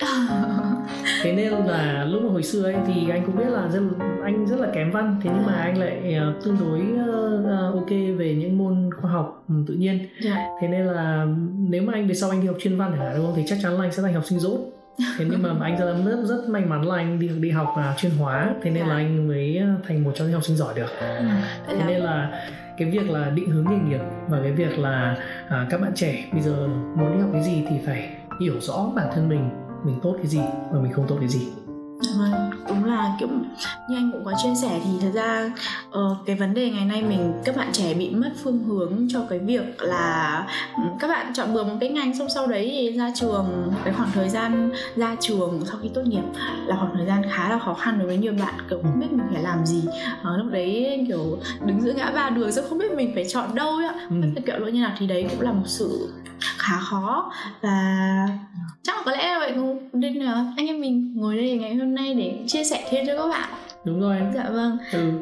thế 1.22 1.32
nên 1.32 1.52
là 1.52 2.04
lúc 2.04 2.22
mà 2.22 2.30
hồi 2.30 2.42
xưa 2.42 2.62
ấy 2.62 2.74
thì 2.86 3.10
anh 3.10 3.22
cũng 3.26 3.36
biết 3.36 3.48
là 3.48 3.68
rất, 3.68 3.80
anh 4.24 4.46
rất 4.46 4.60
là 4.60 4.68
kém 4.74 4.90
văn 4.90 5.20
thế 5.22 5.30
nhưng 5.34 5.46
mà 5.46 5.52
anh 5.52 5.78
lại 5.78 6.18
uh, 6.28 6.44
tương 6.44 6.56
đối 6.60 6.80
uh, 6.80 7.74
ok 7.74 7.90
về 7.90 8.34
những 8.34 8.58
môn 8.58 8.90
khoa 9.00 9.10
học 9.10 9.44
um, 9.48 9.64
tự 9.66 9.74
nhiên 9.74 9.98
yeah. 9.98 10.08
Dạ. 10.20 10.46
thế 10.60 10.68
nên 10.68 10.86
là 10.86 11.26
nếu 11.68 11.82
mà 11.82 11.92
anh 11.92 12.08
về 12.08 12.14
sau 12.14 12.30
anh 12.30 12.40
đi 12.40 12.46
học 12.46 12.56
chuyên 12.60 12.76
văn 12.76 12.96
hả 12.96 13.12
đúng 13.16 13.26
không 13.26 13.34
thì 13.36 13.42
chắc 13.46 13.58
chắn 13.62 13.72
là 13.72 13.84
anh 13.84 13.92
sẽ 13.92 14.02
thành 14.02 14.14
học 14.14 14.24
sinh 14.26 14.38
dốt 14.38 14.58
thế 15.18 15.24
nhưng 15.30 15.42
mà 15.42 15.50
anh 15.60 15.78
rất 15.78 15.94
rất 16.04 16.24
rất 16.24 16.48
may 16.48 16.64
mắn 16.64 16.88
là 16.88 16.96
anh 16.96 17.18
đi 17.18 17.28
đi 17.28 17.50
học 17.50 17.74
uh, 17.78 17.98
chuyên 17.98 18.12
hóa 18.12 18.54
thế 18.62 18.70
nên 18.70 18.76
yeah. 18.76 18.88
là 18.88 18.94
dạ. 18.94 19.00
anh 19.00 19.28
mới 19.28 19.62
thành 19.88 20.04
một 20.04 20.12
trong 20.14 20.26
những 20.26 20.34
học 20.34 20.44
sinh 20.44 20.56
giỏi 20.56 20.74
được 20.76 20.90
ừ. 21.00 21.26
thế 21.68 21.84
nên 21.86 22.00
là 22.00 22.46
cái 22.78 22.90
việc 22.90 23.10
là 23.10 23.30
định 23.30 23.50
hướng 23.50 23.64
nghề 23.70 23.78
nghiệp 23.78 24.04
và 24.28 24.40
cái 24.42 24.52
việc 24.52 24.78
là 24.78 25.16
à, 25.48 25.66
các 25.70 25.80
bạn 25.80 25.92
trẻ 25.94 26.28
bây 26.32 26.42
giờ 26.42 26.68
muốn 26.96 27.12
đi 27.14 27.20
học 27.20 27.30
cái 27.32 27.42
gì 27.42 27.64
thì 27.68 27.76
phải 27.86 28.08
hiểu 28.40 28.60
rõ 28.60 28.92
bản 28.96 29.08
thân 29.14 29.28
mình 29.28 29.50
mình 29.84 30.00
tốt 30.02 30.14
cái 30.16 30.26
gì 30.26 30.40
và 30.72 30.80
mình 30.80 30.92
không 30.92 31.06
tốt 31.08 31.16
cái 31.20 31.28
gì 31.28 31.65
đúng 32.68 32.84
là 32.84 33.16
kiểu 33.20 33.28
như 33.88 33.96
anh 33.96 34.10
cũng 34.12 34.24
có 34.24 34.32
chia 34.42 34.54
sẻ 34.62 34.80
thì 34.84 34.90
thật 35.00 35.10
ra 35.14 35.50
uh, 35.88 36.16
cái 36.26 36.36
vấn 36.36 36.54
đề 36.54 36.70
ngày 36.70 36.84
nay 36.84 37.02
mình 37.02 37.32
các 37.44 37.56
bạn 37.56 37.68
trẻ 37.72 37.94
bị 37.94 38.10
mất 38.10 38.30
phương 38.42 38.64
hướng 38.64 39.08
cho 39.10 39.20
cái 39.30 39.38
việc 39.38 39.82
là 39.82 40.46
các 41.00 41.08
bạn 41.08 41.32
chọn 41.34 41.54
bừa 41.54 41.64
một 41.64 41.76
cái 41.80 41.88
ngành 41.88 42.18
xong 42.18 42.28
sau 42.34 42.46
đấy 42.46 42.68
thì 42.72 42.98
ra 42.98 43.12
trường 43.14 43.72
cái 43.84 43.94
khoảng 43.94 44.10
thời 44.14 44.28
gian 44.28 44.70
ra 44.96 45.16
trường 45.20 45.62
sau 45.66 45.76
khi 45.82 45.88
tốt 45.94 46.02
nghiệp 46.06 46.22
là 46.66 46.76
khoảng 46.76 46.92
thời 46.96 47.06
gian 47.06 47.22
khá 47.32 47.48
là 47.48 47.58
khó 47.58 47.74
khăn 47.74 47.98
đối 47.98 48.06
với 48.06 48.16
nhiều 48.16 48.32
bạn 48.40 48.54
kiểu 48.70 48.78
không 48.82 49.00
biết 49.00 49.06
mình 49.10 49.26
phải 49.32 49.42
làm 49.42 49.66
gì 49.66 49.82
uh, 50.20 50.38
lúc 50.38 50.46
đấy 50.52 51.04
kiểu 51.08 51.38
đứng 51.66 51.80
giữa 51.80 51.92
ngã 51.92 52.10
ba 52.10 52.30
đường 52.30 52.52
sao 52.52 52.64
không 52.68 52.78
biết 52.78 52.92
mình 52.92 53.10
phải 53.14 53.24
chọn 53.28 53.54
đâu 53.54 53.76
ạ 53.76 53.94
ừ. 54.10 54.16
kiểu 54.46 54.66
như 54.66 54.80
nào 54.80 54.92
thì 54.98 55.06
đấy 55.06 55.26
cũng 55.30 55.40
là 55.40 55.52
một 55.52 55.66
sự 55.66 56.12
khá 56.58 56.80
khó 56.80 57.32
và 57.60 58.28
chắc 58.82 58.96
là 58.96 59.02
có 59.04 59.12
lẽ 59.12 59.32
là 59.32 59.38
vậy 59.38 59.54
nên 59.92 60.14
là 60.14 60.52
anh 60.56 60.66
em 60.66 60.80
mình 60.80 61.12
ngồi 61.16 61.36
đây 61.36 61.58
ngày 61.58 61.74
hôm 61.74 61.94
nay 61.94 62.14
để 62.14 62.44
chia 62.46 62.64
sẻ 62.64 62.88
thêm 62.90 63.06
cho 63.06 63.16
các 63.16 63.28
bạn 63.28 63.50
đúng 63.84 64.00
rồi 64.00 64.20
dạ 64.34 64.50
vâng 64.50 64.78
ừ. 64.92 65.12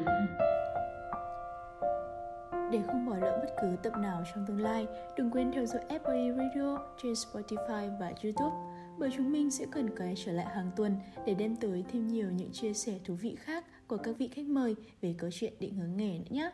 Để 2.73 2.81
không 2.87 3.07
bỏ 3.07 3.17
lỡ 3.17 3.39
bất 3.43 3.55
cứ 3.63 3.77
tập 3.83 3.93
nào 3.99 4.25
trong 4.35 4.45
tương 4.47 4.61
lai, 4.61 4.87
đừng 5.17 5.31
quên 5.31 5.53
theo 5.53 5.67
dõi 5.67 5.83
FPI 5.89 6.37
Radio 6.37 6.79
trên 7.03 7.13
Spotify 7.13 7.99
và 8.01 8.13
YouTube 8.23 8.57
bởi 8.99 9.11
chúng 9.17 9.33
mình 9.33 9.51
sẽ 9.51 9.67
cần 9.71 9.91
quay 9.99 10.15
trở 10.25 10.33
lại 10.33 10.47
hàng 10.55 10.71
tuần 10.77 10.97
để 11.27 11.35
đem 11.35 11.57
tới 11.57 11.85
thêm 11.93 12.09
nhiều 12.09 12.31
những 12.31 12.53
chia 12.53 12.73
sẻ 12.73 12.99
thú 13.05 13.15
vị 13.15 13.37
khác 13.41 13.65
của 13.87 13.97
các 13.97 14.15
vị 14.19 14.29
khách 14.29 14.47
mời 14.47 14.77
về 15.01 15.15
câu 15.19 15.31
chuyện 15.33 15.53
định 15.61 15.75
hướng 15.75 15.97
nghề 15.97 16.19
nữa 16.19 16.25
nhé. 16.31 16.51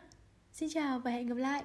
Xin 0.51 0.69
chào 0.73 0.99
và 0.99 1.11
hẹn 1.11 1.27
gặp 1.27 1.37
lại! 1.37 1.63